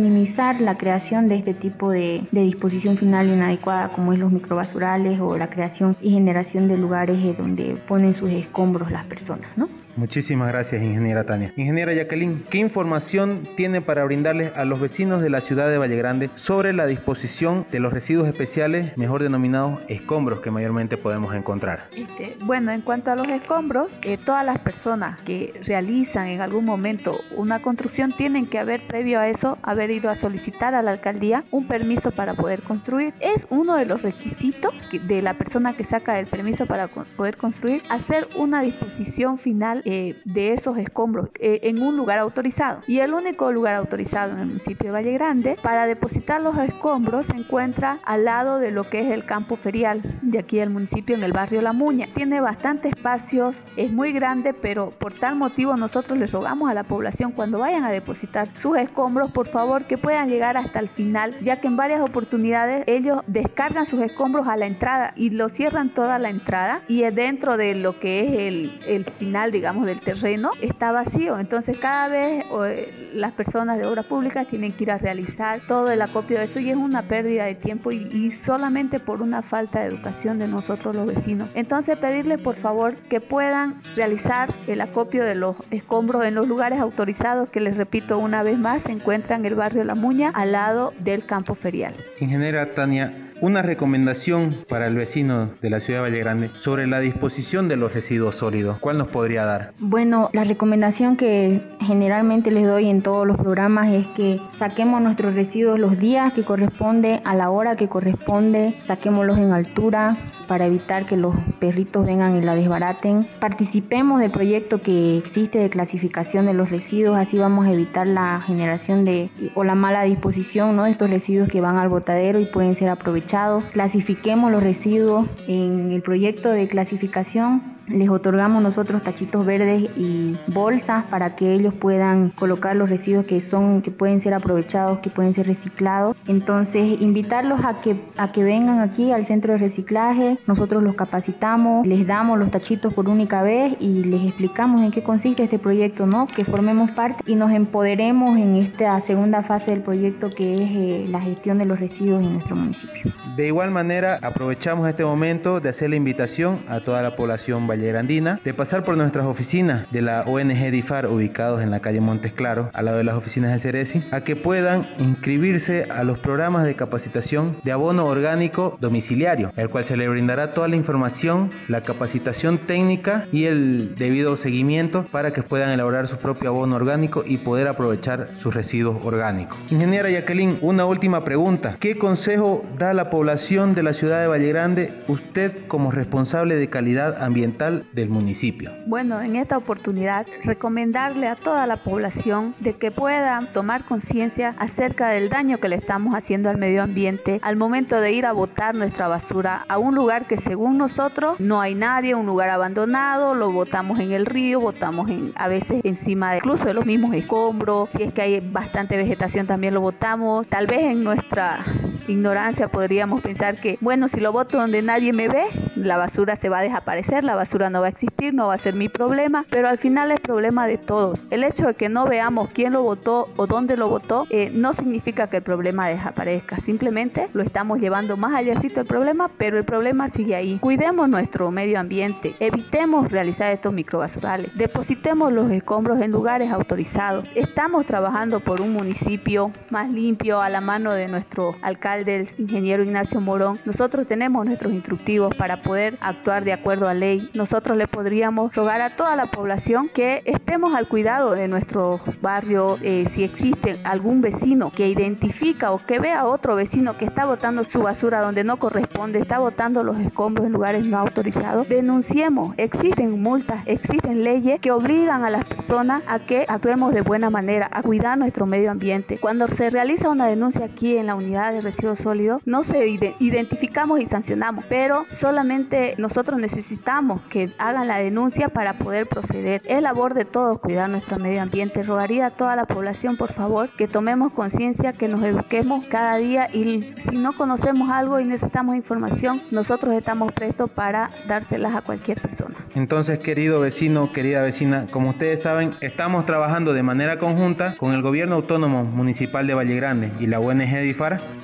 la 0.59 0.77
creación 0.77 1.27
de 1.27 1.35
este 1.35 1.53
tipo 1.53 1.89
de, 1.89 2.23
de 2.31 2.41
disposición 2.41 2.97
final 2.97 3.27
inadecuada 3.27 3.89
como 3.89 4.13
es 4.13 4.19
los 4.19 4.31
microbasurales 4.31 5.19
o 5.19 5.37
la 5.37 5.49
creación 5.49 5.95
y 6.01 6.11
generación 6.11 6.67
de 6.67 6.77
lugares 6.77 7.17
eh, 7.23 7.35
donde 7.37 7.75
ponen 7.87 8.13
sus 8.13 8.29
escombros 8.31 8.91
las 8.91 9.05
personas, 9.05 9.49
¿no? 9.55 9.69
Muchísimas 9.99 10.47
gracias, 10.47 10.81
ingeniera 10.81 11.25
Tania. 11.25 11.51
Ingeniera 11.57 11.93
Jacqueline, 11.93 12.45
¿qué 12.49 12.57
información 12.57 13.45
tiene 13.57 13.81
para 13.81 14.05
brindarles 14.05 14.55
a 14.55 14.63
los 14.63 14.79
vecinos 14.79 15.21
de 15.21 15.29
la 15.29 15.41
ciudad 15.41 15.67
de 15.67 15.77
Valle 15.77 15.97
Grande 15.97 16.29
sobre 16.35 16.71
la 16.71 16.87
disposición 16.87 17.65
de 17.69 17.81
los 17.81 17.91
residuos 17.91 18.25
especiales, 18.25 18.95
mejor 18.97 19.21
denominados 19.21 19.81
escombros, 19.89 20.39
que 20.39 20.51
mayormente 20.51 20.95
podemos 20.95 21.35
encontrar? 21.35 21.89
Este, 21.97 22.37
bueno, 22.45 22.71
en 22.71 22.79
cuanto 22.79 23.11
a 23.11 23.15
los 23.17 23.27
escombros, 23.27 23.93
eh, 24.01 24.17
todas 24.17 24.45
las 24.45 24.59
personas 24.59 25.19
que 25.25 25.59
realizan 25.67 26.27
en 26.27 26.39
algún 26.39 26.63
momento 26.63 27.19
una 27.35 27.61
construcción 27.61 28.13
tienen 28.15 28.47
que 28.47 28.57
haber, 28.57 28.87
previo 28.87 29.19
a 29.19 29.27
eso, 29.27 29.57
haber 29.63 29.91
ido 29.91 30.09
a 30.09 30.15
solicitar 30.15 30.75
a 30.75 30.81
la 30.81 30.91
alcaldía 30.91 31.43
un 31.51 31.67
permiso 31.67 32.11
para 32.11 32.35
poder 32.35 32.61
construir. 32.61 33.13
Es 33.19 33.47
uno 33.49 33.75
de 33.75 33.85
los 33.85 34.01
requisitos 34.01 34.73
de 34.93 35.21
la 35.21 35.33
persona 35.33 35.73
que 35.73 35.83
saca 35.83 36.17
el 36.19 36.27
permiso 36.27 36.67
para 36.67 36.87
poder 36.87 37.35
construir, 37.35 37.83
hacer 37.89 38.29
una 38.37 38.61
disposición 38.61 39.37
final 39.37 39.83
eh, 39.91 40.21
de 40.23 40.53
esos 40.53 40.77
escombros 40.77 41.29
eh, 41.39 41.61
en 41.63 41.81
un 41.81 41.97
lugar 41.97 42.19
autorizado. 42.19 42.81
Y 42.85 42.99
el 42.99 43.11
único 43.11 43.51
lugar 43.51 43.73
autorizado 43.73 44.33
en 44.33 44.39
el 44.39 44.45
municipio 44.45 44.85
de 44.85 44.91
Valle 44.91 45.13
Grande 45.13 45.57
para 45.63 45.87
depositar 45.87 46.41
los 46.41 46.55
escombros 46.59 47.25
se 47.25 47.35
encuentra 47.35 47.99
al 48.05 48.25
lado 48.25 48.59
de 48.59 48.69
lo 48.69 48.83
que 48.83 48.99
es 48.99 49.07
el 49.09 49.25
campo 49.25 49.55
ferial 49.55 50.03
de 50.21 50.37
aquí 50.37 50.57
del 50.57 50.69
municipio 50.69 51.15
en 51.15 51.23
el 51.23 51.33
barrio 51.33 51.63
La 51.63 51.73
Muña. 51.73 52.07
Tiene 52.13 52.39
bastante 52.39 52.89
espacios, 52.89 53.63
es 53.77 53.91
muy 53.91 54.11
grande, 54.11 54.53
pero 54.53 54.91
por 54.91 55.11
tal 55.11 55.35
motivo 55.35 55.75
nosotros 55.75 56.19
les 56.19 56.31
rogamos 56.31 56.69
a 56.69 56.75
la 56.75 56.83
población 56.83 57.31
cuando 57.31 57.57
vayan 57.57 57.83
a 57.83 57.89
depositar 57.89 58.49
sus 58.53 58.77
escombros, 58.77 59.31
por 59.31 59.47
favor, 59.47 59.85
que 59.85 59.97
puedan 59.97 60.29
llegar 60.29 60.55
hasta 60.55 60.77
el 60.77 60.89
final, 60.89 61.35
ya 61.41 61.59
que 61.59 61.65
en 61.65 61.77
varias 61.77 62.01
oportunidades 62.01 62.83
ellos 62.85 63.21
descargan 63.25 63.87
sus 63.87 64.01
escombros 64.01 64.47
a 64.47 64.55
la 64.55 64.67
entrada 64.67 65.13
y 65.15 65.31
lo 65.31 65.49
cierran 65.49 65.91
toda 65.91 66.19
la 66.19 66.29
entrada 66.29 66.83
y 66.87 67.01
dentro 67.09 67.57
de 67.57 67.73
lo 67.73 67.99
que 67.99 68.19
es 68.19 68.41
el, 68.41 68.79
el 68.87 69.05
final, 69.05 69.51
digamos, 69.51 69.78
del 69.85 69.99
terreno 69.99 70.51
está 70.61 70.91
vacío. 70.91 71.39
Entonces 71.39 71.77
cada 71.77 72.07
vez 72.07 72.45
eh, 72.65 73.11
las 73.13 73.31
personas 73.31 73.77
de 73.77 73.85
obras 73.85 74.05
públicas 74.05 74.47
tienen 74.47 74.73
que 74.73 74.83
ir 74.83 74.91
a 74.91 74.97
realizar 74.97 75.61
todo 75.67 75.91
el 75.91 76.01
acopio 76.01 76.37
de 76.37 76.45
eso 76.45 76.59
y 76.59 76.69
es 76.69 76.75
una 76.75 77.03
pérdida 77.03 77.45
de 77.45 77.55
tiempo 77.55 77.91
y, 77.91 78.31
solamente 78.31 78.99
por 78.99 79.21
una 79.21 79.41
falta 79.41 79.81
de 79.81 79.87
educación 79.87 80.39
de 80.39 80.47
nosotros 80.47 80.95
los 80.95 81.05
vecinos. 81.05 81.49
Entonces 81.55 81.97
pedirles 81.97 82.39
por 82.41 82.55
favor 82.55 82.95
que 82.95 83.21
puedan 83.21 83.81
realizar 83.95 84.53
el 84.67 84.81
acopio 84.81 85.23
de 85.23 85.35
los 85.35 85.55
escombros 85.71 86.25
en 86.25 86.35
los 86.35 86.47
lugares 86.47 86.79
autorizados 86.79 87.49
que 87.49 87.59
les 87.59 87.77
repito 87.77 88.17
una 88.17 88.43
vez 88.43 88.57
más 88.57 88.83
se 88.83 88.91
encuentran 88.91 89.41
en 89.41 89.45
el 89.47 89.55
barrio 89.55 89.83
La 89.83 89.95
Muña 89.95 90.31
al 90.33 90.51
lado 90.51 90.93
del 90.99 91.25
campo 91.25 91.55
ferial. 91.55 91.95
Ingeniera 92.19 92.73
Tania, 92.73 93.28
una 93.41 93.61
recomendación 93.61 94.65
para 94.67 94.87
el 94.87 94.95
vecino 94.95 95.51
de 95.61 95.69
la 95.69 95.79
ciudad 95.79 95.99
de 95.99 96.09
Valle 96.09 96.19
Grande 96.19 96.49
sobre 96.55 96.87
la 96.87 96.99
disposición 96.99 97.67
de 97.67 97.77
los 97.77 97.93
residuos 97.93 98.35
sólidos. 98.35 98.79
¿Cuál 98.79 98.97
nos 98.97 99.07
podría 99.07 99.45
dar? 99.45 99.73
Bueno, 99.79 100.29
la 100.33 100.43
recomendación 100.43 101.15
que 101.15 101.61
generalmente 101.79 102.51
les 102.51 102.67
doy 102.67 102.89
en 102.89 103.01
todos 103.01 103.25
los 103.25 103.37
programas 103.37 103.89
es 103.89 104.07
que 104.07 104.41
saquemos 104.57 105.01
nuestros 105.01 105.35
residuos 105.35 105.79
los 105.79 105.97
días 105.97 106.33
que 106.33 106.43
corresponde, 106.43 107.21
a 107.23 107.35
la 107.35 107.49
hora 107.49 107.75
que 107.75 107.87
corresponde, 107.87 108.75
saquémoslos 108.81 109.37
en 109.37 109.53
altura 109.53 110.17
para 110.47 110.65
evitar 110.65 111.05
que 111.05 111.15
los 111.15 111.35
perritos 111.59 112.05
vengan 112.05 112.35
y 112.35 112.41
la 112.41 112.55
desbaraten. 112.55 113.27
Participemos 113.39 114.19
del 114.19 114.31
proyecto 114.31 114.81
que 114.81 115.17
existe 115.17 115.59
de 115.59 115.69
clasificación 115.69 116.45
de 116.45 116.53
los 116.53 116.71
residuos, 116.71 117.17
así 117.17 117.37
vamos 117.37 117.67
a 117.67 117.71
evitar 117.71 118.07
la 118.07 118.41
generación 118.41 119.05
de 119.05 119.29
o 119.55 119.63
la 119.63 119.75
mala 119.75 120.03
disposición 120.03 120.75
¿no? 120.75 120.85
de 120.85 120.91
estos 120.91 121.09
residuos 121.09 121.47
que 121.47 121.61
van 121.61 121.77
al 121.77 121.89
botadero 121.89 122.39
y 122.39 122.45
pueden 122.45 122.75
ser 122.75 122.89
aprovechados 122.89 123.28
clasifiquemos 123.73 124.51
los 124.51 124.63
residuos 124.63 125.27
en 125.47 125.91
el 125.91 126.01
proyecto 126.01 126.49
de 126.49 126.67
clasificación 126.67 127.78
les 127.89 128.09
otorgamos 128.09 128.61
nosotros 128.61 129.01
tachitos 129.01 129.45
verdes 129.45 129.89
y 129.97 130.37
bolsas 130.47 131.03
para 131.05 131.35
que 131.35 131.53
ellos 131.53 131.73
puedan 131.73 132.29
colocar 132.29 132.75
los 132.75 132.89
residuos 132.89 133.25
que 133.25 133.41
son 133.41 133.81
que 133.81 133.91
pueden 133.91 134.19
ser 134.19 134.33
aprovechados, 134.33 134.99
que 134.99 135.09
pueden 135.09 135.33
ser 135.33 135.47
reciclados. 135.47 136.15
Entonces, 136.27 137.01
invitarlos 137.01 137.65
a 137.65 137.81
que 137.81 137.99
a 138.17 138.31
que 138.31 138.43
vengan 138.43 138.79
aquí 138.79 139.11
al 139.11 139.25
centro 139.25 139.53
de 139.53 139.59
reciclaje. 139.59 140.37
Nosotros 140.47 140.83
los 140.83 140.95
capacitamos, 140.95 141.85
les 141.87 142.05
damos 142.05 142.37
los 142.37 142.51
tachitos 142.51 142.93
por 142.93 143.09
única 143.09 143.41
vez 143.41 143.75
y 143.79 144.03
les 144.03 144.25
explicamos 144.25 144.81
en 144.81 144.91
qué 144.91 145.03
consiste 145.03 145.43
este 145.43 145.59
proyecto, 145.59 146.05
¿no? 146.05 146.27
Que 146.27 146.45
formemos 146.45 146.91
parte 146.91 147.23
y 147.25 147.35
nos 147.35 147.51
empoderemos 147.51 148.37
en 148.37 148.55
esta 148.55 148.99
segunda 148.99 149.41
fase 149.41 149.71
del 149.71 149.81
proyecto 149.81 150.29
que 150.29 150.63
es 150.63 150.69
eh, 150.71 151.05
la 151.09 151.21
gestión 151.21 151.57
de 151.57 151.65
los 151.65 151.79
residuos 151.79 152.23
en 152.23 152.33
nuestro 152.33 152.55
municipio. 152.55 153.11
De 153.35 153.47
igual 153.47 153.71
manera, 153.71 154.19
aprovechamos 154.21 154.87
este 154.87 155.05
momento 155.05 155.59
de 155.59 155.69
hacer 155.69 155.89
la 155.89 155.95
invitación 155.95 156.59
a 156.67 156.81
toda 156.81 157.01
la 157.01 157.15
población 157.15 157.67
Grandina 157.87 158.39
de 158.43 158.53
pasar 158.53 158.83
por 158.83 158.97
nuestras 158.97 159.25
oficinas 159.25 159.89
de 159.91 160.01
la 160.01 160.21
ONG 160.21 160.71
DIFAR 160.71 161.07
ubicados 161.07 161.61
en 161.61 161.71
la 161.71 161.79
calle 161.79 162.01
Montes 162.01 162.33
Claro, 162.33 162.69
al 162.73 162.85
lado 162.85 162.97
de 162.97 163.03
las 163.03 163.15
oficinas 163.15 163.51
del 163.51 163.59
Ceresi, 163.59 164.03
a 164.11 164.21
que 164.21 164.35
puedan 164.35 164.87
inscribirse 164.99 165.87
a 165.89 166.03
los 166.03 166.19
programas 166.19 166.63
de 166.63 166.75
capacitación 166.75 167.57
de 167.63 167.71
abono 167.71 168.05
orgánico 168.05 168.77
domiciliario, 168.81 169.51
el 169.55 169.69
cual 169.69 169.83
se 169.83 169.97
le 169.97 170.07
brindará 170.07 170.53
toda 170.53 170.67
la 170.67 170.75
información, 170.75 171.49
la 171.67 171.81
capacitación 171.81 172.65
técnica 172.65 173.27
y 173.31 173.45
el 173.45 173.95
debido 173.95 174.35
seguimiento 174.35 175.05
para 175.11 175.31
que 175.31 175.43
puedan 175.43 175.69
elaborar 175.71 176.07
su 176.07 176.17
propio 176.17 176.49
abono 176.49 176.75
orgánico 176.75 177.23
y 177.25 177.37
poder 177.37 177.67
aprovechar 177.67 178.29
sus 178.33 178.53
residuos 178.53 178.97
orgánicos. 179.03 179.57
Ingeniera 179.69 180.09
Jacqueline, 180.09 180.57
una 180.61 180.85
última 180.85 181.23
pregunta. 181.23 181.77
¿Qué 181.79 181.97
consejo 181.97 182.63
da 182.77 182.91
a 182.91 182.93
la 182.93 183.09
población 183.09 183.73
de 183.73 183.83
la 183.83 183.93
ciudad 183.93 184.21
de 184.21 184.27
Valle 184.27 184.49
Grande 184.49 184.93
usted 185.07 185.67
como 185.67 185.91
responsable 185.91 186.55
de 186.55 186.69
calidad 186.69 187.21
ambiental 187.21 187.68
del 187.69 188.09
municipio. 188.09 188.71
Bueno, 188.85 189.21
en 189.21 189.35
esta 189.35 189.57
oportunidad 189.57 190.25
recomendarle 190.43 191.27
a 191.27 191.35
toda 191.35 191.65
la 191.67 191.77
población 191.77 192.55
de 192.59 192.75
que 192.75 192.91
puedan 192.91 193.51
tomar 193.53 193.85
conciencia 193.85 194.55
acerca 194.57 195.09
del 195.09 195.29
daño 195.29 195.59
que 195.59 195.69
le 195.69 195.75
estamos 195.75 196.15
haciendo 196.15 196.49
al 196.49 196.57
medio 196.57 196.83
ambiente 196.83 197.39
al 197.41 197.55
momento 197.55 197.99
de 197.99 198.11
ir 198.11 198.25
a 198.25 198.31
botar 198.31 198.75
nuestra 198.75 199.07
basura 199.07 199.65
a 199.67 199.77
un 199.77 199.95
lugar 199.95 200.27
que 200.27 200.37
según 200.37 200.77
nosotros 200.77 201.39
no 201.39 201.61
hay 201.61 201.75
nadie, 201.75 202.15
un 202.15 202.25
lugar 202.25 202.49
abandonado, 202.49 203.35
lo 203.35 203.51
botamos 203.51 203.99
en 203.99 204.11
el 204.11 204.25
río, 204.25 204.59
botamos 204.59 205.09
en, 205.09 205.33
a 205.35 205.47
veces 205.47 205.81
encima 205.83 206.31
de 206.31 206.37
incluso 206.37 206.73
los 206.73 206.85
mismos 206.85 207.13
escombros, 207.15 207.89
si 207.95 208.03
es 208.03 208.13
que 208.13 208.21
hay 208.21 208.39
bastante 208.39 208.97
vegetación 208.97 209.47
también 209.47 209.73
lo 209.73 209.81
botamos, 209.81 210.47
tal 210.47 210.67
vez 210.67 210.81
en 210.81 211.03
nuestra 211.03 211.59
ignorancia 212.07 212.67
podríamos 212.67 213.21
pensar 213.21 213.59
que, 213.59 213.77
bueno, 213.81 214.07
si 214.07 214.19
lo 214.19 214.31
boto 214.31 214.57
donde 214.57 214.81
nadie 214.81 215.13
me 215.13 215.27
ve, 215.27 215.43
la 215.75 215.97
basura 215.97 216.35
se 216.35 216.49
va 216.49 216.59
a 216.59 216.61
desaparecer, 216.61 217.23
la 217.23 217.35
basura 217.35 217.58
no 217.69 217.81
va 217.81 217.87
a 217.87 217.89
existir, 217.89 218.33
no 218.33 218.47
va 218.47 218.53
a 218.53 218.57
ser 218.57 218.75
mi 218.75 218.87
problema, 218.87 219.45
pero 219.49 219.67
al 219.67 219.77
final 219.77 220.11
es 220.11 220.21
problema 220.21 220.67
de 220.67 220.77
todos. 220.77 221.27
El 221.31 221.43
hecho 221.43 221.67
de 221.67 221.73
que 221.73 221.89
no 221.89 222.05
veamos 222.05 222.49
quién 222.53 222.73
lo 222.73 222.83
votó 222.83 223.27
o 223.35 223.45
dónde 223.45 223.75
lo 223.75 223.89
votó 223.89 224.25
eh, 224.29 224.51
no 224.53 224.71
significa 224.71 225.29
que 225.29 225.37
el 225.37 225.43
problema 225.43 225.89
desaparezca, 225.89 226.57
simplemente 226.57 227.29
lo 227.33 227.43
estamos 227.43 227.79
llevando 227.79 228.15
más 228.15 228.33
allá 228.33 228.55
el 228.77 228.85
problema, 228.85 229.29
pero 229.37 229.57
el 229.57 229.63
problema 229.63 230.09
sigue 230.09 230.35
ahí. 230.35 230.59
Cuidemos 230.59 231.09
nuestro 231.09 231.49
medio 231.51 231.79
ambiente, 231.79 232.35
evitemos 232.39 233.11
realizar 233.11 233.51
estos 233.51 233.73
microbasurales, 233.73 234.51
depositemos 234.55 235.31
los 235.33 235.51
escombros 235.51 236.01
en 236.01 236.11
lugares 236.11 236.51
autorizados. 236.51 237.27
Estamos 237.35 237.85
trabajando 237.85 238.39
por 238.39 238.61
un 238.61 238.73
municipio 238.73 239.51
más 239.69 239.89
limpio 239.89 240.41
a 240.41 240.49
la 240.49 240.61
mano 240.61 240.93
de 240.93 241.07
nuestro 241.07 241.55
alcalde 241.61 242.19
del 242.19 242.29
ingeniero 242.37 242.83
Ignacio 242.83 243.21
Morón, 243.21 243.59
nosotros 243.65 244.05
tenemos 244.05 244.45
nuestros 244.45 244.73
instructivos 244.73 245.35
para 245.35 245.61
poder 245.61 245.97
actuar 246.01 246.43
de 246.43 246.53
acuerdo 246.53 246.87
a 246.87 246.93
ley. 246.93 247.29
Nosotros 247.49 247.77
le 247.77 247.87
podríamos 247.87 248.55
rogar 248.55 248.79
a 248.79 248.95
toda 248.95 249.15
la 249.15 249.25
población 249.25 249.89
que 249.89 250.21
estemos 250.25 250.75
al 250.75 250.87
cuidado 250.87 251.31
de 251.31 251.47
nuestro 251.47 251.99
barrio. 252.21 252.77
Eh, 252.83 253.07
si 253.09 253.23
existe 253.23 253.79
algún 253.85 254.21
vecino 254.21 254.71
que 254.71 254.87
identifica 254.87 255.71
o 255.71 255.83
que 255.83 255.97
vea 255.97 256.19
a 256.19 256.27
otro 256.27 256.53
vecino 256.53 256.95
que 256.95 257.05
está 257.05 257.25
botando 257.25 257.63
su 257.63 257.81
basura 257.81 258.21
donde 258.21 258.43
no 258.43 258.57
corresponde, 258.57 259.17
está 259.17 259.39
botando 259.39 259.83
los 259.83 259.97
escombros 259.97 260.45
en 260.45 260.51
lugares 260.51 260.85
no 260.85 260.99
autorizados, 260.99 261.67
denunciemos. 261.67 262.53
Existen 262.57 263.19
multas, 263.19 263.63
existen 263.65 264.23
leyes 264.23 264.59
que 264.59 264.71
obligan 264.71 265.25
a 265.25 265.31
las 265.31 265.43
personas 265.43 266.03
a 266.05 266.19
que 266.19 266.45
actuemos 266.47 266.93
de 266.93 267.01
buena 267.01 267.31
manera, 267.31 267.67
a 267.73 267.81
cuidar 267.81 268.15
nuestro 268.19 268.45
medio 268.45 268.69
ambiente. 268.69 269.17
Cuando 269.17 269.47
se 269.47 269.71
realiza 269.71 270.11
una 270.11 270.27
denuncia 270.27 270.65
aquí 270.65 270.97
en 270.97 271.07
la 271.07 271.15
unidad 271.15 271.51
de 271.51 271.61
residuos 271.61 271.97
sólido, 271.97 272.41
no 272.45 272.61
se 272.61 272.87
identificamos 273.17 274.01
y 274.01 274.05
sancionamos, 274.05 274.65
pero 274.69 275.07
solamente 275.09 275.95
nosotros 275.97 276.39
necesitamos 276.39 277.21
que 277.29 277.51
hagan 277.57 277.87
la 277.87 277.97
denuncia 277.97 278.49
para 278.49 278.73
poder 278.73 279.07
proceder. 279.07 279.61
Es 279.65 279.81
labor 279.81 280.13
de 280.13 280.25
todos 280.25 280.59
cuidar 280.59 280.89
nuestro 280.89 281.17
medio 281.17 281.41
ambiente. 281.41 281.83
Rogaría 281.83 282.27
a 282.27 282.31
toda 282.31 282.55
la 282.55 282.65
población, 282.65 283.15
por 283.15 283.31
favor, 283.31 283.69
que 283.69 283.87
tomemos 283.87 284.33
conciencia, 284.33 284.93
que 284.93 285.07
nos 285.07 285.23
eduquemos 285.23 285.85
cada 285.85 286.17
día 286.17 286.47
y 286.53 286.93
si 286.97 287.17
no 287.17 287.33
conocemos 287.33 287.89
algo 287.89 288.19
y 288.19 288.25
necesitamos 288.25 288.75
información, 288.75 289.41
nosotros 289.51 289.95
estamos 289.95 290.33
prestos 290.33 290.69
para 290.69 291.11
dárselas 291.27 291.75
a 291.75 291.81
cualquier 291.81 292.19
persona. 292.21 292.55
Entonces, 292.75 293.19
querido 293.19 293.59
vecino, 293.59 294.11
querida 294.11 294.41
vecina, 294.41 294.87
como 294.91 295.11
ustedes 295.11 295.41
saben, 295.41 295.73
estamos 295.81 296.25
trabajando 296.25 296.73
de 296.73 296.83
manera 296.83 297.19
conjunta 297.19 297.75
con 297.77 297.93
el 297.93 298.01
Gobierno 298.01 298.35
Autónomo 298.35 298.83
Municipal 298.83 299.47
de 299.47 299.53
Valle 299.53 299.75
Grande 299.75 300.11
y 300.19 300.27
la 300.27 300.39
ONG 300.39 300.79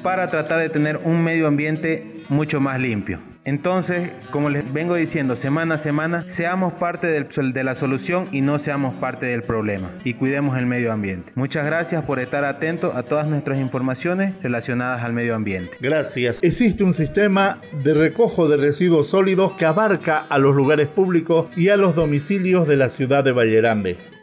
para 0.01 0.29
tratar 0.29 0.59
de 0.59 0.69
tener 0.69 0.99
un 1.03 1.23
medio 1.23 1.47
ambiente 1.47 2.23
mucho 2.29 2.59
más 2.59 2.79
limpio. 2.79 3.34
Entonces, 3.45 4.09
como 4.31 4.49
les 4.49 4.73
vengo 4.73 4.95
diciendo 4.95 5.35
semana 5.35 5.75
a 5.75 5.77
semana, 5.77 6.23
seamos 6.27 6.73
parte 6.73 7.07
de 7.07 7.63
la 7.63 7.75
solución 7.75 8.25
y 8.31 8.41
no 8.41 8.57
seamos 8.57 8.95
parte 8.95 9.27
del 9.27 9.43
problema. 9.43 9.91
Y 10.03 10.15
cuidemos 10.15 10.57
el 10.57 10.65
medio 10.65 10.91
ambiente. 10.91 11.31
Muchas 11.35 11.65
gracias 11.65 12.03
por 12.03 12.19
estar 12.19 12.43
atento 12.43 12.93
a 12.95 13.03
todas 13.03 13.27
nuestras 13.27 13.59
informaciones 13.59 14.33
relacionadas 14.41 15.03
al 15.03 15.13
medio 15.13 15.35
ambiente. 15.35 15.77
Gracias. 15.79 16.39
Existe 16.41 16.83
un 16.83 16.93
sistema 16.93 17.61
de 17.83 17.93
recojo 17.93 18.47
de 18.47 18.57
residuos 18.57 19.09
sólidos 19.09 19.53
que 19.53 19.65
abarca 19.65 20.25
a 20.27 20.39
los 20.39 20.55
lugares 20.55 20.87
públicos 20.87 21.47
y 21.55 21.69
a 21.69 21.77
los 21.77 21.93
domicilios 21.95 22.67
de 22.67 22.77
la 22.77 22.89
ciudad 22.89 23.23
de 23.23 23.31
Vallerambe. 23.31 24.14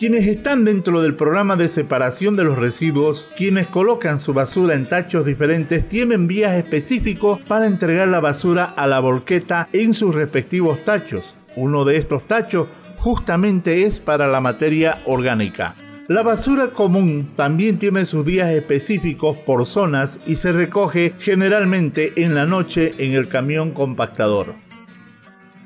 Quienes 0.00 0.26
están 0.28 0.64
dentro 0.64 1.02
del 1.02 1.14
programa 1.14 1.56
de 1.56 1.68
separación 1.68 2.34
de 2.34 2.42
los 2.42 2.56
residuos, 2.56 3.28
quienes 3.36 3.66
colocan 3.66 4.18
su 4.18 4.32
basura 4.32 4.74
en 4.74 4.86
tachos 4.86 5.26
diferentes, 5.26 5.86
tienen 5.90 6.26
vías 6.26 6.54
específicos 6.54 7.38
para 7.42 7.66
entregar 7.66 8.08
la 8.08 8.20
basura 8.20 8.64
a 8.64 8.86
la 8.86 9.00
volqueta 9.00 9.68
en 9.74 9.92
sus 9.92 10.14
respectivos 10.14 10.86
tachos. 10.86 11.34
Uno 11.54 11.84
de 11.84 11.98
estos 11.98 12.26
tachos 12.26 12.68
justamente 12.96 13.84
es 13.84 13.98
para 14.00 14.26
la 14.26 14.40
materia 14.40 15.02
orgánica. 15.04 15.74
La 16.08 16.22
basura 16.22 16.68
común 16.68 17.32
también 17.36 17.78
tiene 17.78 18.06
sus 18.06 18.24
días 18.24 18.50
específicos 18.52 19.36
por 19.36 19.66
zonas 19.66 20.18
y 20.26 20.36
se 20.36 20.52
recoge 20.52 21.12
generalmente 21.18 22.14
en 22.16 22.34
la 22.34 22.46
noche 22.46 22.94
en 22.96 23.12
el 23.12 23.28
camión 23.28 23.72
compactador. 23.72 24.54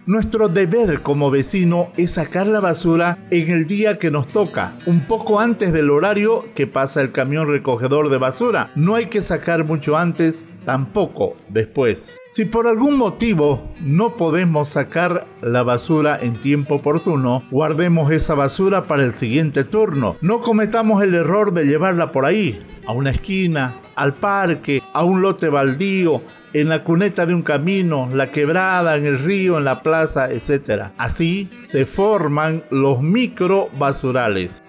Nuestro 0.07 0.51
deber 0.51 1.01
como 1.01 1.31
vecino 1.31 1.89
es 1.97 2.13
sacar 2.13 2.47
la 2.47 2.61
basura 2.61 3.17
en 3.31 3.51
el 3.51 3.67
día 3.67 3.99
que 3.99 4.11
nos 4.11 4.29
toca, 4.29 4.75
un 4.85 5.07
poco 5.07 5.41
antes 5.41 5.73
del 5.73 5.89
horario 5.89 6.45
que 6.55 6.67
pasa 6.67 7.01
el 7.01 7.11
camión 7.11 7.49
recogedor 7.49 8.11
de 8.11 8.19
basura. 8.19 8.71
No 8.75 8.97
hay 8.97 9.07
que 9.07 9.23
sacar 9.23 9.65
mucho 9.65 9.97
antes, 9.97 10.45
tampoco 10.67 11.37
después. 11.49 12.19
Si 12.29 12.45
por 12.45 12.67
algún 12.67 12.99
motivo 12.99 13.73
no 13.81 14.15
podemos 14.17 14.69
sacar 14.69 15.27
la 15.41 15.63
basura 15.63 16.19
en 16.21 16.35
tiempo 16.35 16.75
oportuno, 16.75 17.43
guardemos 17.51 18.11
esa 18.13 18.35
basura 18.35 18.87
para 18.87 19.05
el 19.05 19.15
siguiente 19.15 19.65
turno. 19.65 20.17
No 20.21 20.43
cometamos 20.43 21.03
el 21.03 21.15
error 21.15 21.55
de 21.55 21.65
llevarla 21.65 22.13
por 22.13 22.27
ahí, 22.27 22.63
a 22.87 22.93
una 22.93 23.11
esquina, 23.11 23.77
al 23.95 24.13
parque, 24.13 24.83
a 24.93 25.03
un 25.03 25.23
lote 25.23 25.49
baldío, 25.49 26.21
en 26.55 26.69
la 26.69 26.85
cuneta 26.85 27.27
de 27.27 27.35
un 27.35 27.43
camino, 27.43 28.09
la 28.15 28.31
quebrada, 28.31 28.95
en 28.97 29.05
el 29.05 29.19
río, 29.19 29.59
en 29.59 29.65
la 29.65 29.83
plaza, 29.83 30.31
etc. 30.31 30.93
Así 30.97 31.51
se 31.65 31.85
forman 31.85 32.63
los 32.71 33.03
micro 33.03 33.69
basurales. 33.77 34.63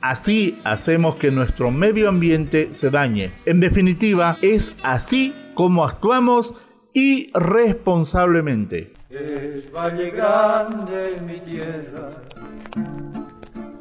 Así 0.00 0.56
hacemos 0.64 1.16
que 1.16 1.32
nuestro 1.32 1.70
medio 1.70 2.08
ambiente 2.08 2.72
se 2.72 2.88
dañe. 2.90 3.32
En 3.44 3.60
definitiva, 3.60 4.38
es 4.40 4.74
así 4.82 5.34
como 5.54 5.84
actuamos 5.84 6.54
irresponsablemente. 6.92 8.92
Es 9.10 9.70
Valle 9.72 10.10
Grande 10.10 11.20
mi 11.26 11.40
tierra, 11.40 12.10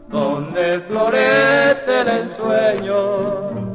donde 0.09 0.79
florece 0.81 2.01
el 2.01 2.07
ensueño 2.07 3.71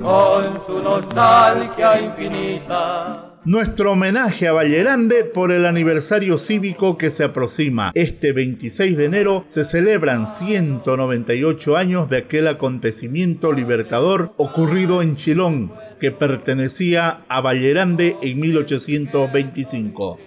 con 0.00 0.64
su 0.66 0.82
nostalgia 0.82 2.00
infinita. 2.00 3.24
Nuestro 3.44 3.92
homenaje 3.92 4.46
a 4.46 4.52
Vallerande 4.52 5.24
por 5.24 5.52
el 5.52 5.64
aniversario 5.64 6.36
cívico 6.38 6.98
que 6.98 7.10
se 7.10 7.24
aproxima. 7.24 7.92
Este 7.94 8.32
26 8.32 8.96
de 8.96 9.04
enero 9.06 9.42
se 9.46 9.64
celebran 9.64 10.26
198 10.26 11.76
años 11.76 12.10
de 12.10 12.18
aquel 12.18 12.46
acontecimiento 12.48 13.52
libertador 13.52 14.34
ocurrido 14.36 15.00
en 15.00 15.16
Chilón, 15.16 15.72
que 15.98 16.10
pertenecía 16.10 17.22
a 17.28 17.40
Vallerande 17.40 18.16
en 18.20 18.38
1825. 18.38 20.18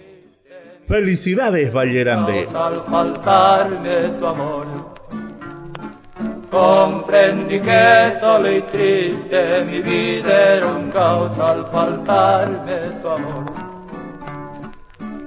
Felicidades, 0.88 1.72
Vallerande. 1.72 2.48
Al 2.54 2.82
faltarme 2.82 4.08
tu 4.18 4.26
amor, 4.26 4.91
comprendí 6.52 7.60
que 7.60 8.12
solo 8.20 8.52
y 8.52 8.60
triste 8.60 9.64
mi 9.64 9.80
vida 9.80 10.56
era 10.56 10.66
un 10.66 10.90
caos 10.90 11.38
al 11.38 11.66
faltarme 11.72 12.76
tu 13.00 13.08
amor. 13.08 13.44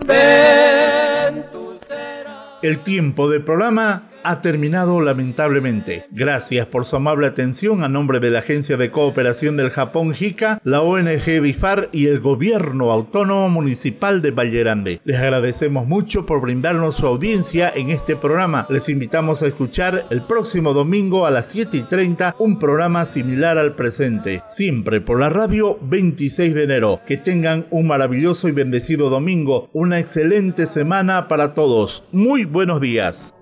Ven, 0.05 1.45
tú 1.51 1.79
serás. 1.88 2.59
El 2.61 2.83
tiempo 2.83 3.27
del 3.27 3.43
programa 3.43 4.03
ha 4.25 4.41
terminado 4.41 5.01
lamentablemente. 5.01 6.05
Gracias 6.11 6.65
por 6.65 6.85
su 6.85 6.95
amable 6.95 7.27
atención 7.27 7.83
a 7.83 7.89
nombre 7.89 8.19
de 8.19 8.31
la 8.31 8.39
Agencia 8.39 8.77
de 8.77 8.91
Cooperación 8.91 9.55
del 9.55 9.69
Japón 9.69 10.13
JICA, 10.13 10.59
la 10.63 10.81
ONG 10.81 11.41
BIFAR 11.41 11.89
y 11.91 12.07
el 12.07 12.19
Gobierno 12.19 12.91
Autónomo 12.91 13.49
Municipal 13.49 14.21
de 14.21 14.31
Vallerande. 14.31 15.01
Les 15.03 15.17
agradecemos 15.17 15.88
mucho 15.88 16.25
por 16.25 16.41
brindarnos 16.41 16.95
su 16.95 17.05
audiencia 17.05 17.71
en 17.75 17.89
este 17.89 18.15
programa. 18.15 18.65
Les 18.69 18.89
invitamos 18.89 19.41
a 19.41 19.47
escuchar 19.47 20.05
el 20.09 20.23
próximo 20.23 20.73
domingo 20.73 21.25
a 21.25 21.31
las 21.31 21.47
7 21.47 21.77
y 21.77 21.83
30 21.83 22.35
un 22.39 22.57
programa 22.57 23.05
similar 23.05 23.57
al 23.57 23.75
presente, 23.75 24.41
siempre 24.47 25.01
por 25.01 25.19
la 25.19 25.29
radio 25.29 25.77
26 25.81 26.53
de 26.53 26.63
enero. 26.63 27.01
Que 27.07 27.17
tengan 27.17 27.67
un 27.69 27.88
maravilloso 27.88 28.47
y 28.47 28.51
bendecido 28.51 29.09
domingo, 29.09 29.69
una 29.73 29.99
excelente 29.99 30.65
semana 30.65 31.27
para 31.27 31.53
todos. 31.53 32.03
Muy 32.11 32.45
buenos 32.45 32.81
días. 32.81 33.34